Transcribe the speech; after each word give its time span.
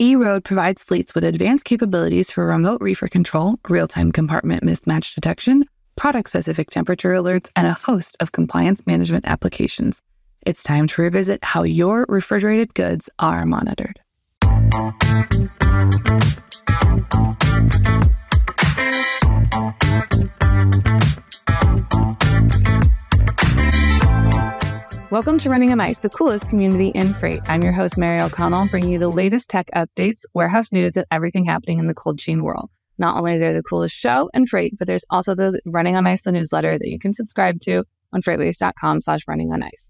eRoad 0.00 0.42
provides 0.42 0.82
fleets 0.82 1.14
with 1.14 1.22
advanced 1.22 1.64
capabilities 1.64 2.28
for 2.30 2.46
remote 2.46 2.80
reefer 2.80 3.06
control, 3.06 3.60
real 3.68 3.86
time 3.86 4.10
compartment 4.10 4.64
mismatch 4.64 5.14
detection, 5.14 5.64
product 5.94 6.28
specific 6.28 6.70
temperature 6.70 7.12
alerts, 7.12 7.48
and 7.54 7.68
a 7.68 7.72
host 7.72 8.16
of 8.18 8.32
compliance 8.32 8.84
management 8.86 9.24
applications. 9.24 10.02
It's 10.44 10.64
time 10.64 10.88
to 10.88 11.02
revisit 11.02 11.44
how 11.44 11.62
your 11.62 12.06
refrigerated 12.08 12.74
goods 12.74 13.08
are 13.20 13.46
monitored. 13.46 14.00
Welcome 25.14 25.38
to 25.38 25.48
Running 25.48 25.70
on 25.70 25.80
Ice, 25.80 26.00
the 26.00 26.10
coolest 26.10 26.48
community 26.48 26.88
in 26.88 27.14
freight. 27.14 27.38
I'm 27.46 27.62
your 27.62 27.72
host, 27.72 27.96
Mary 27.96 28.20
O'Connell, 28.20 28.66
bringing 28.66 28.90
you 28.90 28.98
the 28.98 29.08
latest 29.08 29.48
tech 29.48 29.70
updates, 29.72 30.22
warehouse 30.34 30.72
news, 30.72 30.96
and 30.96 31.06
everything 31.12 31.44
happening 31.44 31.78
in 31.78 31.86
the 31.86 31.94
cold 31.94 32.18
chain 32.18 32.42
world. 32.42 32.68
Not 32.98 33.16
only 33.16 33.34
is 33.34 33.40
there 33.40 33.52
the 33.52 33.62
coolest 33.62 33.94
show 33.94 34.28
and 34.34 34.48
freight, 34.48 34.74
but 34.76 34.88
there's 34.88 35.04
also 35.10 35.36
the 35.36 35.60
Running 35.66 35.94
on 35.94 36.04
Ice, 36.08 36.22
the 36.22 36.32
newsletter 36.32 36.76
that 36.76 36.88
you 36.88 36.98
can 36.98 37.12
subscribe 37.12 37.60
to 37.60 37.84
on 38.12 38.22
freightwaves.com 38.22 39.02
slash 39.02 39.20
running 39.28 39.52
on 39.52 39.62
ice. 39.62 39.88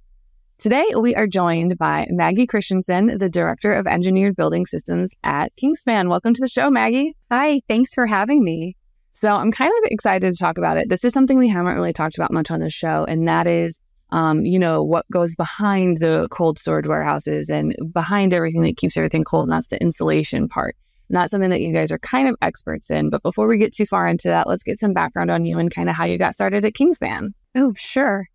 Today, 0.58 0.84
we 0.94 1.14
are 1.14 1.26
joined 1.26 1.78
by 1.78 2.06
Maggie 2.10 2.46
Christiansen, 2.46 3.16
the 3.16 3.30
Director 3.30 3.72
of 3.72 3.86
Engineered 3.86 4.36
Building 4.36 4.66
Systems 4.66 5.08
at 5.24 5.52
Kingspan. 5.56 6.10
Welcome 6.10 6.34
to 6.34 6.42
the 6.42 6.48
show, 6.48 6.68
Maggie. 6.68 7.16
Hi, 7.30 7.62
thanks 7.66 7.94
for 7.94 8.06
having 8.06 8.44
me. 8.44 8.76
So 9.14 9.34
I'm 9.34 9.52
kind 9.52 9.70
of 9.70 9.90
excited 9.90 10.30
to 10.30 10.36
talk 10.36 10.58
about 10.58 10.76
it. 10.76 10.90
This 10.90 11.02
is 11.02 11.14
something 11.14 11.38
we 11.38 11.48
haven't 11.48 11.76
really 11.76 11.94
talked 11.94 12.18
about 12.18 12.30
much 12.30 12.50
on 12.50 12.60
the 12.60 12.68
show, 12.68 13.06
and 13.08 13.26
that 13.26 13.46
is 13.46 13.80
um, 14.14 14.46
you 14.46 14.60
know, 14.60 14.80
what 14.80 15.04
goes 15.10 15.34
behind 15.34 15.98
the 15.98 16.28
cold 16.30 16.56
storage 16.56 16.86
warehouses 16.86 17.50
and 17.50 17.74
behind 17.92 18.32
everything 18.32 18.62
that 18.62 18.76
keeps 18.76 18.96
everything 18.96 19.24
cold. 19.24 19.42
And 19.42 19.52
that's 19.52 19.66
the 19.66 19.82
insulation 19.82 20.48
part. 20.48 20.76
And 21.08 21.16
that's 21.16 21.32
something 21.32 21.50
that 21.50 21.60
you 21.60 21.72
guys 21.72 21.90
are 21.90 21.98
kind 21.98 22.28
of 22.28 22.36
experts 22.40 22.92
in. 22.92 23.10
But 23.10 23.24
before 23.24 23.48
we 23.48 23.58
get 23.58 23.74
too 23.74 23.86
far 23.86 24.06
into 24.06 24.28
that, 24.28 24.46
let's 24.46 24.62
get 24.62 24.78
some 24.78 24.92
background 24.92 25.32
on 25.32 25.44
you 25.44 25.58
and 25.58 25.68
kind 25.68 25.88
of 25.88 25.96
how 25.96 26.04
you 26.04 26.16
got 26.16 26.32
started 26.32 26.64
at 26.64 26.74
Kingspan. 26.74 27.30
Oh, 27.56 27.74
sure. 27.76 28.26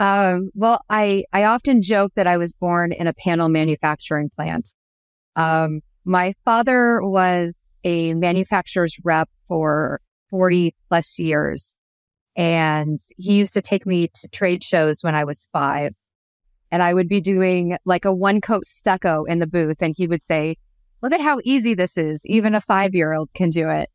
Um, 0.00 0.50
well, 0.54 0.80
I, 0.90 1.22
I 1.32 1.44
often 1.44 1.82
joke 1.82 2.10
that 2.16 2.26
I 2.26 2.36
was 2.36 2.52
born 2.52 2.90
in 2.90 3.06
a 3.06 3.14
panel 3.14 3.48
manufacturing 3.48 4.28
plant. 4.34 4.74
Um, 5.36 5.82
my 6.04 6.34
father 6.44 7.00
was 7.00 7.54
a 7.84 8.14
manufacturer's 8.14 8.96
rep 9.04 9.30
for 9.46 10.00
40 10.30 10.74
plus 10.88 11.16
years. 11.20 11.76
And 12.36 12.98
he 13.16 13.36
used 13.36 13.54
to 13.54 13.62
take 13.62 13.86
me 13.86 14.08
to 14.08 14.28
trade 14.28 14.64
shows 14.64 15.02
when 15.02 15.14
I 15.14 15.24
was 15.24 15.46
five. 15.52 15.94
And 16.70 16.82
I 16.82 16.94
would 16.94 17.08
be 17.08 17.20
doing 17.20 17.76
like 17.84 18.04
a 18.04 18.14
one 18.14 18.40
coat 18.40 18.64
stucco 18.64 19.24
in 19.24 19.38
the 19.38 19.46
booth. 19.46 19.76
And 19.80 19.94
he 19.96 20.06
would 20.06 20.22
say, 20.22 20.56
look 21.02 21.12
at 21.12 21.20
how 21.20 21.40
easy 21.44 21.74
this 21.74 21.98
is. 21.98 22.24
Even 22.24 22.54
a 22.54 22.60
five 22.60 22.94
year 22.94 23.12
old 23.12 23.28
can 23.34 23.50
do 23.50 23.68
it, 23.68 23.90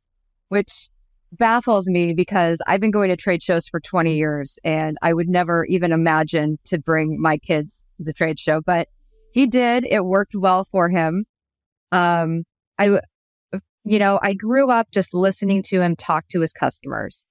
which 0.49 0.89
baffles 1.31 1.87
me 1.87 2.13
because 2.13 2.61
I've 2.67 2.79
been 2.79 2.91
going 2.91 3.09
to 3.09 3.17
trade 3.17 3.43
shows 3.43 3.67
for 3.67 3.79
20 3.79 4.15
years 4.15 4.59
and 4.63 4.97
I 5.01 5.13
would 5.13 5.27
never 5.27 5.65
even 5.65 5.91
imagine 5.91 6.57
to 6.65 6.79
bring 6.79 7.19
my 7.19 7.37
kids 7.37 7.81
to 7.97 8.03
the 8.03 8.13
trade 8.13 8.39
show, 8.39 8.61
but 8.61 8.87
he 9.31 9.47
did. 9.47 9.85
It 9.85 10.05
worked 10.05 10.35
well 10.35 10.65
for 10.65 10.89
him. 10.89 11.25
Um, 11.91 12.43
I, 12.79 13.01
you 13.83 13.99
know, 13.99 14.19
I 14.21 14.33
grew 14.33 14.69
up 14.69 14.91
just 14.91 15.13
listening 15.13 15.63
to 15.63 15.81
him 15.81 15.95
talk 15.95 16.27
to 16.29 16.41
his 16.41 16.53
customers. 16.53 17.25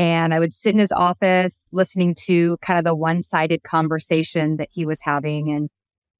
And 0.00 0.32
I 0.32 0.38
would 0.38 0.54
sit 0.54 0.72
in 0.72 0.78
his 0.78 0.92
office 0.92 1.66
listening 1.72 2.14
to 2.26 2.56
kind 2.62 2.78
of 2.78 2.86
the 2.86 2.94
one 2.94 3.22
sided 3.22 3.62
conversation 3.64 4.56
that 4.56 4.70
he 4.72 4.86
was 4.86 4.98
having. 5.02 5.50
And, 5.50 5.68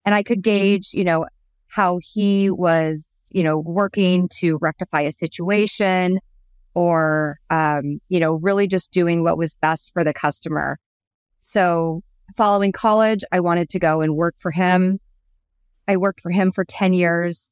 and 0.04 0.14
I 0.14 0.22
could 0.22 0.42
gauge, 0.42 0.92
you 0.92 1.02
know, 1.02 1.24
how 1.68 1.98
he 2.02 2.50
was, 2.50 3.06
you 3.30 3.42
know, 3.42 3.56
working 3.56 4.28
to 4.40 4.58
rectify 4.60 5.00
a 5.00 5.12
situation 5.12 6.18
or, 6.74 7.38
um, 7.48 8.00
you 8.10 8.20
know, 8.20 8.34
really 8.34 8.66
just 8.66 8.92
doing 8.92 9.24
what 9.24 9.38
was 9.38 9.54
best 9.54 9.94
for 9.94 10.04
the 10.04 10.12
customer. 10.12 10.78
So 11.40 12.02
following 12.36 12.72
college, 12.72 13.24
I 13.32 13.40
wanted 13.40 13.70
to 13.70 13.78
go 13.78 14.02
and 14.02 14.14
work 14.14 14.34
for 14.40 14.50
him. 14.50 15.00
I 15.88 15.96
worked 15.96 16.20
for 16.20 16.30
him 16.30 16.52
for 16.52 16.66
10 16.66 16.92
years 16.92 17.48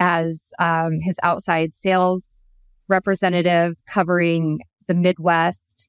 as 0.00 0.54
um, 0.58 1.00
his 1.02 1.18
outside 1.22 1.74
sales 1.74 2.26
representative 2.88 3.76
covering 3.86 4.60
the 4.86 4.94
Midwest, 4.94 5.88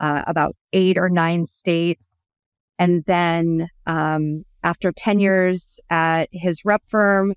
uh, 0.00 0.22
about 0.26 0.56
eight 0.72 0.96
or 0.96 1.08
nine 1.08 1.46
states. 1.46 2.08
And 2.78 3.04
then 3.06 3.68
um, 3.86 4.44
after 4.62 4.92
10 4.92 5.18
years 5.18 5.80
at 5.90 6.28
his 6.32 6.64
rep 6.64 6.82
firm, 6.86 7.34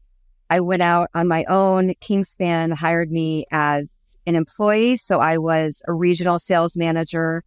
I 0.50 0.60
went 0.60 0.82
out 0.82 1.10
on 1.14 1.28
my 1.28 1.46
own. 1.46 1.94
Kingspan 2.02 2.74
hired 2.74 3.12
me 3.12 3.46
as 3.52 3.88
an 4.28 4.36
employee. 4.36 4.98
So 4.98 5.20
I 5.20 5.38
was 5.38 5.82
a 5.88 5.94
regional 5.94 6.40
sales 6.40 6.78
manager 6.78 7.44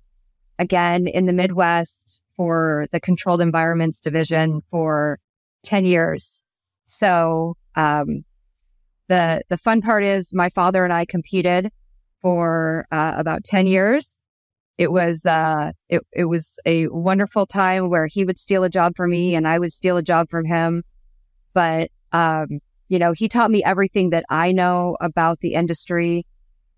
again 0.58 1.06
in 1.06 1.26
the 1.26 1.32
Midwest 1.32 2.20
for 2.36 2.86
the 2.92 3.00
controlled 3.00 3.40
environments 3.40 4.00
division 4.00 4.60
for 4.70 5.18
10 5.64 5.84
years. 5.84 6.42
So, 6.86 7.56
um, 7.76 8.24
the, 9.08 9.42
the 9.50 9.58
fun 9.58 9.82
part 9.82 10.02
is 10.02 10.32
my 10.32 10.48
father 10.48 10.82
and 10.82 10.92
I 10.92 11.04
competed 11.04 11.70
for 12.24 12.86
uh, 12.90 13.12
about 13.18 13.44
10 13.44 13.66
years. 13.66 14.18
It 14.78 14.90
was, 14.90 15.26
uh, 15.26 15.72
it, 15.90 16.00
it 16.10 16.24
was 16.24 16.58
a 16.64 16.88
wonderful 16.88 17.44
time 17.44 17.90
where 17.90 18.06
he 18.06 18.24
would 18.24 18.38
steal 18.38 18.64
a 18.64 18.70
job 18.70 18.96
from 18.96 19.10
me 19.10 19.34
and 19.34 19.46
I 19.46 19.58
would 19.58 19.74
steal 19.74 19.98
a 19.98 20.02
job 20.02 20.30
from 20.30 20.46
him. 20.46 20.84
But, 21.52 21.90
um, 22.12 22.46
you 22.88 22.98
know, 22.98 23.12
he 23.12 23.28
taught 23.28 23.50
me 23.50 23.62
everything 23.62 24.08
that 24.10 24.24
I 24.30 24.52
know 24.52 24.96
about 25.02 25.40
the 25.40 25.52
industry. 25.52 26.24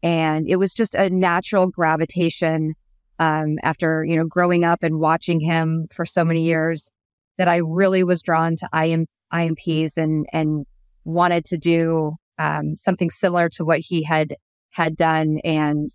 And 0.02 0.48
it 0.48 0.56
was 0.56 0.74
just 0.74 0.96
a 0.96 1.08
natural 1.10 1.68
gravitation, 1.68 2.74
um, 3.20 3.58
after, 3.62 4.04
you 4.04 4.16
know, 4.16 4.26
growing 4.26 4.64
up 4.64 4.82
and 4.82 4.98
watching 4.98 5.38
him 5.38 5.86
for 5.92 6.04
so 6.04 6.24
many 6.24 6.42
years 6.42 6.90
that 7.38 7.46
I 7.46 7.58
really 7.58 8.02
was 8.02 8.20
drawn 8.20 8.56
to 8.56 8.68
IM, 8.74 9.06
IMPs 9.32 9.96
and, 9.96 10.26
and 10.32 10.66
wanted 11.04 11.44
to 11.46 11.56
do, 11.56 12.16
um, 12.36 12.76
something 12.76 13.12
similar 13.12 13.48
to 13.50 13.64
what 13.64 13.78
he 13.78 14.02
had 14.02 14.34
had 14.76 14.94
done. 14.94 15.40
And, 15.42 15.88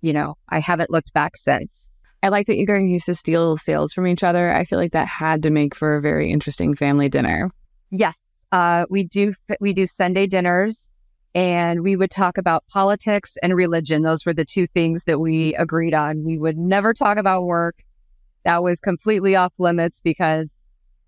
you 0.00 0.12
know, 0.12 0.34
I 0.48 0.58
haven't 0.58 0.90
looked 0.90 1.12
back 1.12 1.36
since. 1.36 1.88
I 2.20 2.28
like 2.28 2.48
that 2.48 2.56
you 2.56 2.66
guys 2.66 2.88
used 2.88 3.06
to 3.06 3.14
steal 3.14 3.56
sales 3.56 3.92
from 3.92 4.08
each 4.08 4.24
other. 4.24 4.52
I 4.52 4.64
feel 4.64 4.78
like 4.78 4.90
that 4.92 5.06
had 5.06 5.44
to 5.44 5.50
make 5.50 5.74
for 5.74 5.94
a 5.94 6.00
very 6.00 6.32
interesting 6.32 6.74
family 6.74 7.08
dinner. 7.08 7.50
Yes. 7.90 8.20
Uh, 8.50 8.86
we 8.90 9.04
do, 9.04 9.34
we 9.60 9.72
do 9.72 9.86
Sunday 9.86 10.26
dinners 10.26 10.88
and 11.34 11.82
we 11.82 11.94
would 11.94 12.10
talk 12.10 12.36
about 12.36 12.64
politics 12.68 13.36
and 13.40 13.54
religion. 13.54 14.02
Those 14.02 14.26
were 14.26 14.34
the 14.34 14.44
two 14.44 14.66
things 14.66 15.04
that 15.04 15.20
we 15.20 15.54
agreed 15.54 15.94
on. 15.94 16.24
We 16.24 16.38
would 16.38 16.58
never 16.58 16.92
talk 16.92 17.16
about 17.16 17.44
work. 17.44 17.76
That 18.44 18.64
was 18.64 18.80
completely 18.80 19.36
off 19.36 19.54
limits 19.60 20.00
because 20.00 20.50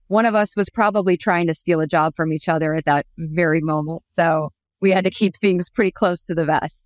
one 0.06 0.26
of 0.26 0.36
us 0.36 0.54
was 0.54 0.70
probably 0.70 1.16
trying 1.16 1.48
to 1.48 1.54
steal 1.54 1.81
a 1.81 1.88
job 1.88 2.15
from 2.15 2.32
each 2.32 2.48
other 2.48 2.75
at 2.75 2.84
that 2.84 3.04
very 3.19 3.60
moment. 3.60 4.03
So 4.12 4.50
we 4.81 4.92
had 4.92 5.04
to 5.04 5.10
keep 5.10 5.34
things 5.36 5.69
pretty 5.69 5.91
close 5.91 6.22
to 6.25 6.34
the 6.34 6.44
vest. 6.44 6.85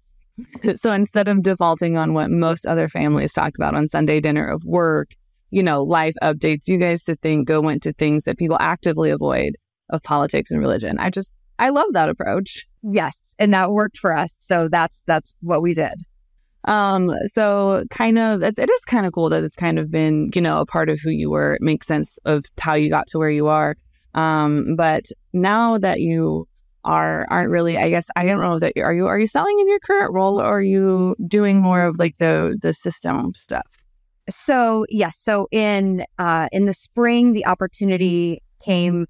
so 0.74 0.92
instead 0.92 1.28
of 1.28 1.42
defaulting 1.42 1.96
on 1.96 2.14
what 2.14 2.30
most 2.30 2.66
other 2.66 2.88
families 2.88 3.32
talk 3.32 3.52
about 3.56 3.74
on 3.74 3.88
Sunday 3.88 4.20
dinner 4.20 4.46
of 4.46 4.64
work, 4.64 5.12
you 5.50 5.62
know, 5.62 5.82
life 5.82 6.14
updates, 6.22 6.68
you 6.68 6.78
guys 6.78 7.02
to 7.04 7.16
think 7.16 7.48
go 7.48 7.60
went 7.60 7.82
to 7.82 7.92
things 7.92 8.24
that 8.24 8.38
people 8.38 8.56
actively 8.60 9.10
avoid 9.10 9.56
of 9.90 10.02
politics 10.02 10.50
and 10.50 10.60
religion. 10.60 10.98
I 10.98 11.10
just 11.10 11.36
I 11.58 11.68
love 11.68 11.92
that 11.92 12.08
approach. 12.08 12.66
Yes, 12.82 13.34
and 13.38 13.52
that 13.52 13.72
worked 13.72 13.98
for 13.98 14.16
us. 14.16 14.32
So 14.38 14.68
that's 14.68 15.02
that's 15.06 15.34
what 15.40 15.62
we 15.62 15.74
did. 15.74 15.94
Um, 16.64 17.10
so 17.26 17.84
kind 17.90 18.18
of 18.18 18.42
it's, 18.42 18.58
it 18.58 18.70
is 18.70 18.84
kind 18.84 19.06
of 19.06 19.12
cool 19.12 19.30
that 19.30 19.42
it's 19.42 19.56
kind 19.56 19.78
of 19.78 19.90
been, 19.90 20.30
you 20.34 20.42
know, 20.42 20.60
a 20.60 20.66
part 20.66 20.88
of 20.88 21.00
who 21.00 21.10
you 21.10 21.30
were. 21.30 21.54
It 21.54 21.62
makes 21.62 21.86
sense 21.86 22.18
of 22.24 22.44
how 22.58 22.74
you 22.74 22.90
got 22.90 23.06
to 23.08 23.18
where 23.18 23.30
you 23.30 23.48
are. 23.48 23.76
Um, 24.14 24.74
but 24.76 25.04
now 25.32 25.78
that 25.78 26.00
you 26.00 26.46
are 26.84 27.26
aren't 27.30 27.50
really 27.50 27.76
i 27.76 27.90
guess 27.90 28.08
i 28.16 28.24
don't 28.24 28.40
know 28.40 28.58
that 28.58 28.72
are 28.78 28.94
you 28.94 29.06
are 29.06 29.18
you 29.18 29.26
selling 29.26 29.58
in 29.60 29.68
your 29.68 29.78
current 29.80 30.12
role 30.12 30.40
or 30.40 30.44
are 30.44 30.62
you 30.62 31.14
doing 31.26 31.60
more 31.60 31.82
of 31.82 31.98
like 31.98 32.16
the 32.18 32.58
the 32.60 32.72
system 32.72 33.34
stuff? 33.34 33.66
So 34.28 34.86
yes. 34.88 35.18
So 35.18 35.48
in 35.50 36.04
uh 36.18 36.48
in 36.52 36.66
the 36.66 36.74
spring 36.74 37.32
the 37.32 37.46
opportunity 37.46 38.42
came 38.62 39.06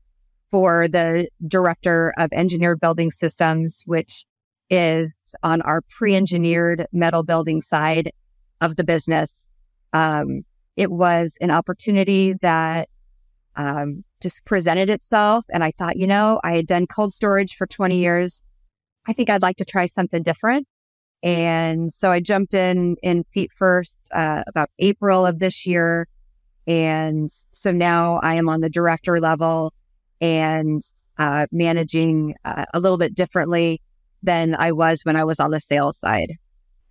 for 0.51 0.89
the 0.89 1.29
director 1.47 2.13
of 2.19 2.31
engineered 2.33 2.81
building 2.81 3.11
systems 3.11 3.83
which 3.87 4.25
is 4.69 5.35
on 5.43 5.63
our 5.63 5.83
pre-engineered 5.83 6.87
metal 6.93 7.23
building 7.23 7.61
side 7.61 8.13
of 8.61 8.77
the 8.77 8.85
business. 8.85 9.49
Um 9.93 10.43
it 10.77 10.91
was 10.91 11.37
an 11.41 11.51
opportunity 11.51 12.35
that 12.41 12.89
um, 13.57 14.05
just 14.21 14.45
presented 14.45 14.91
itself. 14.91 15.45
And 15.51 15.65
I 15.65 15.73
thought, 15.73 15.97
you 15.97 16.07
know, 16.07 16.41
I 16.45 16.53
had 16.53 16.67
done 16.67 16.87
cold 16.87 17.13
storage 17.13 17.57
for 17.57 17.67
20 17.67 17.97
years. 17.99 18.43
I 19.07 19.13
think 19.13 19.31
I'd 19.31 19.43
like 19.43 19.57
to 19.57 19.65
try 19.65 19.87
something 19.87 20.23
different. 20.23 20.67
And 21.23 21.93
so 21.93 22.11
I 22.11 22.21
jumped 22.21 22.55
in 22.55 22.97
in 23.03 23.25
feet 23.25 23.53
first 23.53 24.09
uh, 24.13 24.43
about 24.47 24.71
April 24.79 25.27
of 25.27 25.39
this 25.39 25.67
year. 25.67 26.09
And 26.67 27.31
so 27.53 27.73
now 27.73 28.21
I 28.23 28.37
am 28.37 28.49
on 28.49 28.61
the 28.61 28.71
director 28.71 29.21
level 29.21 29.73
and 30.21 30.83
uh, 31.19 31.47
managing 31.53 32.35
uh, 32.45 32.65
a 32.73 32.81
little 32.81 32.99
bit 32.99 33.15
differently 33.15 33.83
than 34.23 34.55
I 34.55 34.73
was 34.73 35.03
when 35.05 35.17
I 35.17 35.25
was 35.25 35.41
on 35.41 35.51
the 35.51 35.61
sales 35.61 35.99
side. 35.99 36.33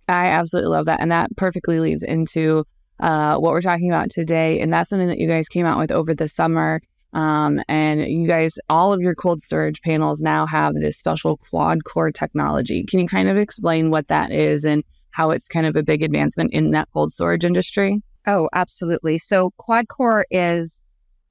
I 0.08 0.26
absolutely 0.26 0.70
love 0.70 0.86
that. 0.86 1.00
And 1.00 1.12
that 1.12 1.34
perfectly 1.36 1.80
leads 1.80 2.02
into 2.02 2.64
uh, 3.00 3.36
what 3.36 3.52
we're 3.52 3.60
talking 3.60 3.90
about 3.90 4.10
today. 4.10 4.60
And 4.60 4.72
that's 4.72 4.90
something 4.90 5.08
that 5.08 5.18
you 5.18 5.28
guys 5.28 5.48
came 5.48 5.66
out 5.66 5.78
with 5.78 5.90
over 5.90 6.14
the 6.14 6.28
summer. 6.28 6.80
Um, 7.12 7.60
and 7.68 8.06
you 8.06 8.28
guys, 8.28 8.58
all 8.68 8.92
of 8.92 9.00
your 9.00 9.14
cold 9.14 9.42
storage 9.42 9.80
panels 9.82 10.20
now 10.20 10.46
have 10.46 10.74
this 10.74 10.96
special 10.96 11.38
QuadCore 11.38 12.14
technology. 12.14 12.84
Can 12.84 13.00
you 13.00 13.08
kind 13.08 13.28
of 13.28 13.36
explain 13.36 13.90
what 13.90 14.08
that 14.08 14.30
is 14.30 14.64
and 14.64 14.84
how 15.10 15.30
it's 15.30 15.48
kind 15.48 15.66
of 15.66 15.74
a 15.74 15.82
big 15.82 16.02
advancement 16.02 16.52
in 16.52 16.70
that 16.70 16.88
cold 16.92 17.10
storage 17.10 17.44
industry? 17.44 18.00
Oh, 18.26 18.48
absolutely. 18.52 19.18
So 19.18 19.50
QuadCore 19.58 20.24
is 20.30 20.80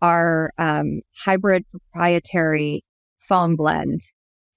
our 0.01 0.51
um, 0.57 1.01
hybrid 1.15 1.65
proprietary 1.71 2.83
foam 3.19 3.55
blend. 3.55 4.01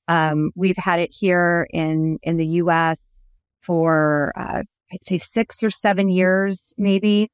Um, 0.09 0.51
we've 0.57 0.77
had 0.77 0.99
it 0.99 1.11
here 1.13 1.69
in 1.73 2.19
in 2.23 2.37
the 2.37 2.47
U.S. 2.47 3.01
for 3.61 4.33
uh, 4.37 4.63
I'd 4.93 5.05
say 5.05 5.19
six 5.19 5.63
or 5.63 5.71
seven 5.71 6.09
years, 6.09 6.75
maybe. 6.77 7.31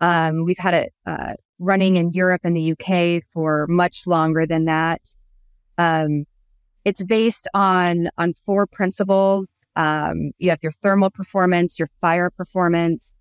Um, 0.00 0.44
we've 0.44 0.58
had 0.58 0.74
it 0.74 0.92
uh, 1.06 1.34
running 1.58 1.96
in 1.96 2.10
Europe 2.10 2.42
and 2.44 2.56
the 2.56 2.72
UK 2.72 3.22
for 3.32 3.66
much 3.68 4.06
longer 4.06 4.46
than 4.46 4.66
that. 4.66 5.00
Um, 5.76 6.24
it's 6.84 7.02
based 7.04 7.48
on 7.54 8.08
on 8.18 8.34
four 8.44 8.66
principles. 8.66 9.50
Um, 9.76 10.32
you 10.38 10.50
have 10.50 10.60
your 10.62 10.72
thermal 10.72 11.10
performance, 11.10 11.78
your 11.78 11.88
fire 12.00 12.30
performance, 12.30 13.14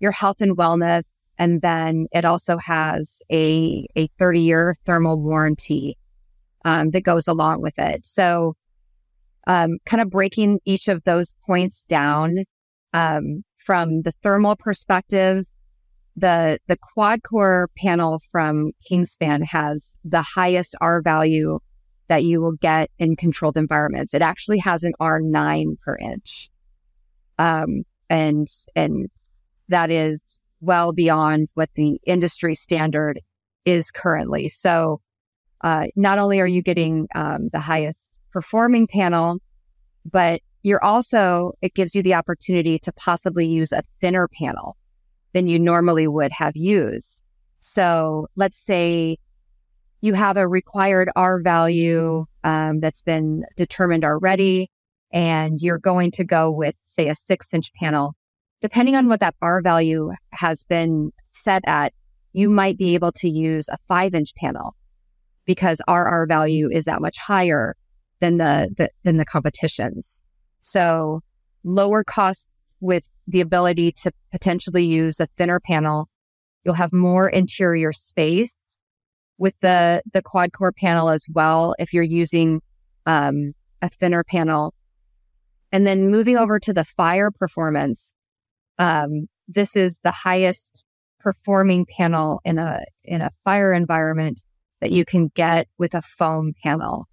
your 0.00 0.12
health 0.12 0.40
and 0.40 0.56
wellness, 0.56 1.04
and 1.38 1.62
then 1.62 2.06
it 2.12 2.24
also 2.24 2.58
has 2.58 3.22
a 3.30 3.86
a 3.96 4.06
30 4.18 4.40
year 4.40 4.76
thermal 4.84 5.20
warranty 5.20 5.96
um, 6.64 6.90
that 6.90 7.02
goes 7.02 7.28
along 7.28 7.62
with 7.62 7.78
it. 7.78 8.06
So, 8.06 8.56
um, 9.46 9.78
kind 9.86 10.00
of 10.00 10.10
breaking 10.10 10.60
each 10.64 10.88
of 10.88 11.04
those 11.04 11.34
points 11.46 11.82
down 11.88 12.44
um, 12.92 13.44
from 13.58 14.02
the 14.02 14.12
thermal 14.22 14.56
perspective, 14.56 15.46
the 16.16 16.58
the 16.66 16.76
QuadCore 16.76 17.66
panel 17.76 18.20
from 18.30 18.72
Kingspan 18.90 19.44
has 19.44 19.94
the 20.04 20.22
highest 20.22 20.76
R 20.80 21.00
value 21.00 21.58
that 22.08 22.24
you 22.24 22.42
will 22.42 22.52
get 22.52 22.90
in 22.98 23.16
controlled 23.16 23.56
environments. 23.56 24.12
It 24.12 24.22
actually 24.22 24.58
has 24.58 24.84
an 24.84 24.92
R9 25.00 25.78
per 25.80 25.96
inch. 25.96 26.50
Um, 27.38 27.84
and 28.10 28.46
and 28.76 29.08
that 29.68 29.90
is 29.90 30.40
well 30.60 30.92
beyond 30.92 31.48
what 31.54 31.70
the 31.74 31.98
industry 32.06 32.54
standard 32.54 33.20
is 33.64 33.90
currently. 33.90 34.48
So 34.48 35.00
uh, 35.62 35.86
not 35.96 36.18
only 36.18 36.40
are 36.40 36.46
you 36.46 36.62
getting 36.62 37.08
um, 37.14 37.48
the 37.52 37.60
highest 37.60 38.10
performing 38.32 38.86
panel, 38.86 39.38
but 40.04 40.40
you're 40.62 40.84
also, 40.84 41.52
it 41.60 41.74
gives 41.74 41.94
you 41.94 42.02
the 42.02 42.14
opportunity 42.14 42.78
to 42.80 42.92
possibly 42.92 43.46
use 43.46 43.72
a 43.72 43.82
thinner 44.00 44.28
panel 44.28 44.76
than 45.32 45.48
you 45.48 45.58
normally 45.58 46.06
would 46.06 46.32
have 46.32 46.56
used. 46.56 47.20
So 47.60 48.28
let's 48.36 48.58
say 48.58 49.18
you 50.00 50.14
have 50.14 50.36
a 50.36 50.48
required 50.48 51.10
R 51.16 51.40
value 51.40 52.26
um, 52.44 52.80
that's 52.80 53.02
been 53.02 53.44
determined 53.56 54.04
already, 54.04 54.70
and 55.12 55.60
you're 55.60 55.78
going 55.78 56.10
to 56.12 56.24
go 56.24 56.50
with, 56.50 56.74
say, 56.86 57.08
a 57.08 57.14
six 57.14 57.52
inch 57.52 57.72
panel. 57.74 58.14
Depending 58.60 58.96
on 58.96 59.08
what 59.08 59.20
that 59.20 59.34
R 59.42 59.62
value 59.62 60.12
has 60.32 60.64
been 60.64 61.12
set 61.26 61.62
at, 61.66 61.92
you 62.32 62.50
might 62.50 62.78
be 62.78 62.94
able 62.94 63.12
to 63.12 63.28
use 63.28 63.68
a 63.68 63.78
five 63.88 64.14
inch 64.14 64.34
panel 64.34 64.74
because 65.44 65.80
our 65.88 66.06
R 66.06 66.26
value 66.26 66.68
is 66.70 66.84
that 66.84 67.00
much 67.00 67.18
higher 67.18 67.76
than 68.20 68.38
the, 68.38 68.72
the 68.76 68.90
than 69.02 69.16
the 69.16 69.24
competitions. 69.24 70.20
So 70.62 71.20
lower 71.62 72.02
costs 72.02 72.74
with 72.80 73.04
the 73.26 73.40
ability 73.40 73.92
to 73.92 74.12
potentially 74.32 74.84
use 74.84 75.20
a 75.20 75.28
thinner 75.36 75.60
panel. 75.60 76.08
You'll 76.64 76.74
have 76.74 76.92
more 76.92 77.28
interior 77.28 77.92
space 77.92 78.56
with 79.38 79.54
the, 79.60 80.02
the 80.12 80.22
QuadCore 80.22 80.74
panel 80.76 81.10
as 81.10 81.26
well. 81.32 81.74
If 81.78 81.92
you're 81.92 82.02
using, 82.02 82.62
um, 83.06 83.52
a 83.82 83.88
thinner 83.88 84.24
panel 84.24 84.74
and 85.72 85.86
then 85.86 86.10
moving 86.10 86.36
over 86.36 86.58
to 86.60 86.72
the 86.72 86.84
fire 86.84 87.30
performance. 87.30 88.12
Um, 88.78 89.26
this 89.48 89.76
is 89.76 89.98
the 90.02 90.12
highest 90.12 90.84
performing 91.18 91.86
panel 91.86 92.40
in 92.44 92.58
a, 92.58 92.84
in 93.04 93.20
a 93.20 93.30
fire 93.44 93.72
environment 93.72 94.42
that 94.80 94.92
you 94.92 95.04
can 95.04 95.28
get 95.34 95.68
with 95.78 95.94
a 95.94 96.02
foam 96.02 96.52
panel. 96.62 97.06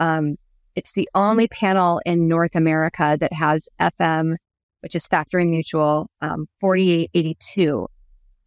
Um, 0.00 0.36
it's 0.76 0.92
the 0.92 1.08
only 1.14 1.48
panel 1.48 2.00
in 2.04 2.28
North 2.28 2.54
America 2.54 3.16
that 3.20 3.32
has 3.32 3.68
FM, 3.80 4.36
which 4.80 4.94
is 4.94 5.06
factory 5.06 5.44
mutual, 5.44 6.08
um, 6.20 6.46
4882. 6.60 7.88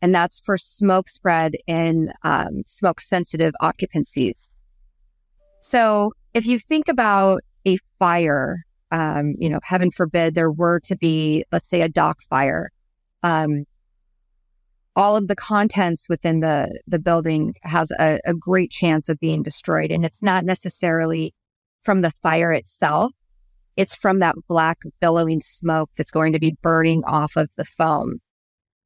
And 0.02 0.14
that's 0.14 0.40
for 0.42 0.58
smoke 0.58 1.10
spread 1.10 1.54
in 1.66 2.12
um, 2.24 2.64
smoke 2.66 3.00
sensitive 3.00 3.54
occupancies. 3.62 4.50
So 5.62 6.14
if 6.34 6.46
you 6.46 6.60
think 6.60 6.88
about 6.88 7.42
a 7.66 7.78
fire, 7.98 8.64
um, 8.92 9.34
you 9.40 9.50
know, 9.50 9.60
heaven 9.64 9.92
forbid 9.92 10.36
there 10.36 10.52
were 10.52 10.80
to 10.82 10.96
be, 10.96 11.46
let's 11.52 11.70
say, 11.70 11.82
a 11.82 11.90
dock 11.90 12.20
fire. 12.30 12.70
Um, 13.24 13.66
all 14.96 15.16
of 15.16 15.28
the 15.28 15.36
contents 15.36 16.10
within 16.10 16.40
the 16.40 16.80
the 16.88 17.00
building 17.00 17.54
has 17.62 17.92
a, 18.00 18.20
a 18.26 18.34
great 18.34 18.72
chance 18.72 19.10
of 19.10 19.20
being 19.20 19.44
destroyed, 19.44 19.92
and 19.92 20.06
it's 20.06 20.24
not 20.24 20.44
necessarily 20.44 21.34
from 21.88 22.02
the 22.02 22.12
fire 22.22 22.52
itself. 22.52 23.14
It's 23.78 23.96
from 23.96 24.20
that 24.20 24.36
black 24.50 24.80
billowing 25.00 25.40
smoke 25.40 25.90
that's 25.96 26.12
going 26.12 26.34
to 26.34 26.40
be 26.40 26.58
burning 26.62 27.02
off 27.06 27.38
of 27.38 27.50
the 27.56 27.64
foam. 27.64 28.18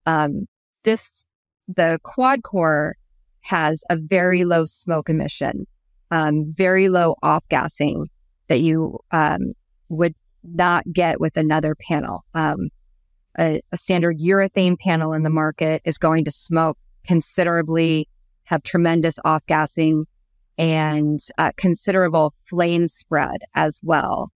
Um, 0.05 0.45
this, 0.83 1.25
the 1.67 1.99
QuadCore 2.05 2.91
has 3.39 3.83
a 3.89 3.97
very 3.97 4.45
low 4.45 4.65
smoke 4.65 5.09
emission, 5.09 5.65
um, 6.11 6.53
very 6.55 6.89
low 6.89 7.15
off 7.23 7.43
gassing 7.49 8.05
that 8.49 8.59
you 8.59 8.99
um, 9.09 9.53
would 9.89 10.13
not 10.43 10.83
get 10.93 11.19
with 11.19 11.37
another 11.37 11.73
panel. 11.73 12.23
Um, 12.35 12.69
a, 13.39 13.61
a 13.71 13.77
standard 13.77 14.19
urethane 14.19 14.77
panel 14.77 15.13
in 15.13 15.23
the 15.23 15.31
market 15.31 15.81
is 15.85 15.97
going 15.97 16.23
to 16.25 16.31
smoke 16.31 16.77
considerably, 17.07 18.07
have 18.43 18.61
tremendous 18.61 19.17
off 19.25 19.43
gassing, 19.47 20.05
and 20.61 21.19
uh, 21.39 21.51
considerable 21.57 22.35
flame 22.47 22.87
spread 22.87 23.37
as 23.55 23.79
well. 23.81 24.29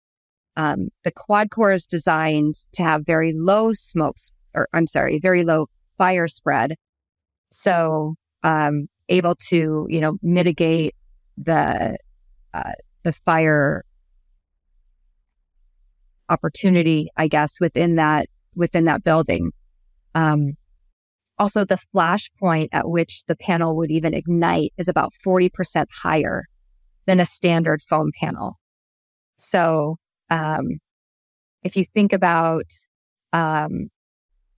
Um, 0.57 0.89
the 1.05 1.13
QuadCore 1.13 1.75
is 1.75 1.85
designed 1.85 2.55
to 2.73 2.83
have 2.83 3.05
very 3.05 3.35
low 3.37 3.73
smokes, 3.73 4.33
or 4.55 4.67
I'm 4.73 4.87
sorry, 4.87 5.21
very 5.21 5.45
low 5.45 5.67
fire 5.99 6.27
spread. 6.27 6.77
So, 7.53 8.15
um, 8.43 8.87
able 9.11 9.35
to, 9.49 9.87
you 9.91 10.01
know, 10.01 10.17
mitigate 10.23 10.95
the, 11.37 11.99
uh, 12.55 12.73
the 13.03 13.13
fire 13.13 13.85
opportunity, 16.31 17.11
I 17.19 17.29
guess, 17.29 17.61
within 17.61 17.97
that, 17.97 18.29
within 18.55 18.87
that 18.87 19.05
building. 19.05 19.51
Um, 20.15 20.55
also, 21.39 21.65
the 21.65 21.79
flash 21.93 22.31
point 22.39 22.71
at 22.73 22.89
which 22.89 23.25
the 23.27 23.35
panel 23.35 23.77
would 23.77 23.91
even 23.91 24.15
ignite 24.15 24.73
is 24.79 24.89
about 24.89 25.13
40% 25.27 25.87
higher 25.91 26.45
than 27.07 27.19
a 27.19 27.27
standard 27.27 27.83
foam 27.83 28.13
panel. 28.19 28.59
So, 29.37 29.97
um, 30.31 30.79
if 31.65 31.77
you 31.77 31.85
think 31.85 32.13
about, 32.13 32.67
um, 33.33 33.89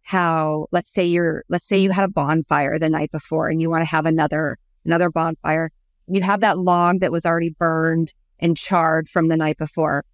how, 0.03 0.67
let's 0.71 0.93
say 0.93 1.05
you're, 1.05 1.45
let's 1.49 1.67
say 1.67 1.79
you 1.79 1.91
had 1.91 2.05
a 2.05 2.13
bonfire 2.13 2.79
the 2.79 2.91
night 2.91 3.11
before 3.11 3.49
and 3.49 3.61
you 3.61 3.71
want 3.71 3.83
to 3.83 3.89
have 3.91 4.07
another, 4.07 4.59
another 4.85 5.11
bonfire. 5.11 5.71
You 6.09 6.23
have 6.23 6.41
that 6.43 6.59
log 6.59 7.01
that 7.01 7.11
was 7.11 7.25
already 7.25 7.51
burned 7.59 8.13
and 8.39 8.57
charred 8.57 9.09
from 9.09 9.29
the 9.29 9.37
night 9.37 9.57
before. 9.57 10.05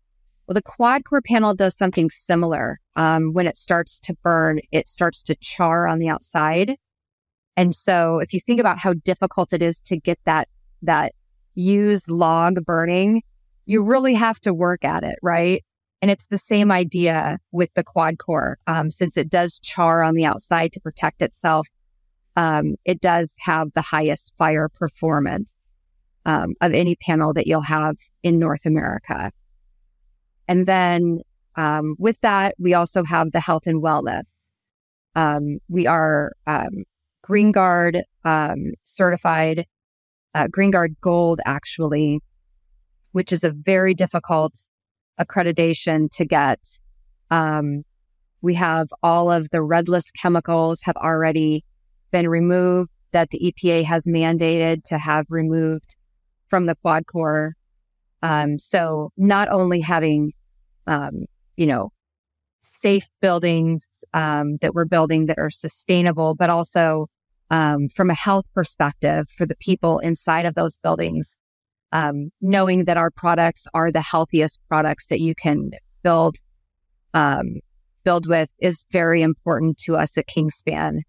Well, 0.46 0.54
the 0.54 0.62
QuadCore 0.62 1.24
panel 1.24 1.54
does 1.54 1.76
something 1.76 2.10
similar. 2.10 2.80
Um, 2.96 3.32
when 3.32 3.46
it 3.46 3.56
starts 3.56 4.00
to 4.00 4.14
burn, 4.22 4.60
it 4.70 4.88
starts 4.88 5.22
to 5.24 5.36
char 5.36 5.86
on 5.86 5.98
the 5.98 6.08
outside. 6.08 6.76
And 7.56 7.74
so 7.74 8.18
if 8.18 8.32
you 8.32 8.40
think 8.40 8.60
about 8.60 8.78
how 8.78 8.94
difficult 8.94 9.52
it 9.52 9.62
is 9.62 9.80
to 9.80 9.96
get 9.96 10.18
that, 10.24 10.48
that 10.82 11.12
used 11.54 12.10
log 12.10 12.64
burning, 12.64 13.22
you 13.66 13.82
really 13.82 14.14
have 14.14 14.40
to 14.40 14.52
work 14.52 14.84
at 14.84 15.04
it, 15.04 15.18
right? 15.22 15.62
And 16.00 16.10
it's 16.10 16.26
the 16.26 16.38
same 16.38 16.72
idea 16.72 17.38
with 17.52 17.70
the 17.74 17.84
QuadCore. 17.84 18.54
Um, 18.66 18.90
since 18.90 19.16
it 19.16 19.30
does 19.30 19.60
char 19.60 20.02
on 20.02 20.14
the 20.14 20.24
outside 20.24 20.72
to 20.72 20.80
protect 20.80 21.22
itself, 21.22 21.68
um, 22.34 22.74
it 22.84 23.00
does 23.00 23.36
have 23.40 23.68
the 23.74 23.82
highest 23.82 24.32
fire 24.38 24.68
performance 24.68 25.52
um, 26.24 26.54
of 26.60 26.72
any 26.72 26.96
panel 26.96 27.32
that 27.34 27.46
you'll 27.46 27.60
have 27.60 27.96
in 28.22 28.38
North 28.38 28.66
America. 28.66 29.30
And 30.52 30.66
then 30.66 31.22
um, 31.56 31.96
with 31.98 32.20
that, 32.20 32.54
we 32.58 32.74
also 32.74 33.04
have 33.04 33.32
the 33.32 33.40
health 33.40 33.66
and 33.66 33.82
wellness. 33.82 34.26
Um, 35.14 35.60
we 35.70 35.86
are 35.86 36.32
um, 36.46 36.84
GREENGUARD 37.22 38.02
um, 38.26 38.72
certified, 38.82 39.64
uh, 40.34 40.48
GREENGUARD 40.48 40.96
Gold, 41.00 41.40
actually. 41.46 42.20
which 43.12 43.32
is 43.32 43.44
a 43.44 43.50
very 43.50 43.94
difficult 43.94 44.66
accreditation 45.18 46.10
to 46.10 46.26
get. 46.26 46.60
Um, 47.30 47.84
we 48.42 48.52
have 48.54 48.88
all 49.02 49.30
of 49.30 49.48
the 49.50 49.62
red 49.62 49.88
list 49.88 50.12
chemicals 50.20 50.82
have 50.82 50.96
already 50.96 51.64
been 52.10 52.28
removed 52.28 52.90
that 53.12 53.30
the 53.30 53.38
EPA 53.38 53.84
has 53.84 54.06
mandated 54.06 54.84
to 54.84 54.98
have 54.98 55.24
removed 55.30 55.96
from 56.48 56.66
the 56.66 56.76
QuadCore. 56.84 57.52
Um, 58.22 58.58
so 58.58 59.12
not 59.16 59.48
only 59.50 59.80
having, 59.80 60.32
um, 60.86 61.24
you 61.56 61.66
know, 61.66 61.90
safe 62.60 63.08
buildings 63.20 63.84
um, 64.14 64.56
that 64.60 64.74
we're 64.74 64.84
building 64.84 65.26
that 65.26 65.38
are 65.38 65.50
sustainable, 65.50 66.34
but 66.34 66.50
also 66.50 67.06
um, 67.50 67.88
from 67.94 68.10
a 68.10 68.14
health 68.14 68.46
perspective 68.54 69.28
for 69.28 69.46
the 69.46 69.56
people 69.56 69.98
inside 69.98 70.46
of 70.46 70.54
those 70.54 70.76
buildings, 70.78 71.36
um, 71.92 72.30
knowing 72.40 72.84
that 72.86 72.96
our 72.96 73.10
products 73.10 73.66
are 73.74 73.92
the 73.92 74.00
healthiest 74.00 74.60
products 74.68 75.06
that 75.06 75.20
you 75.20 75.34
can 75.34 75.70
build 76.02 76.36
um, 77.14 77.60
build 78.04 78.26
with 78.26 78.50
is 78.58 78.84
very 78.90 79.22
important 79.22 79.78
to 79.78 79.96
us 79.96 80.16
at 80.18 80.26
Kingspan. 80.26 81.00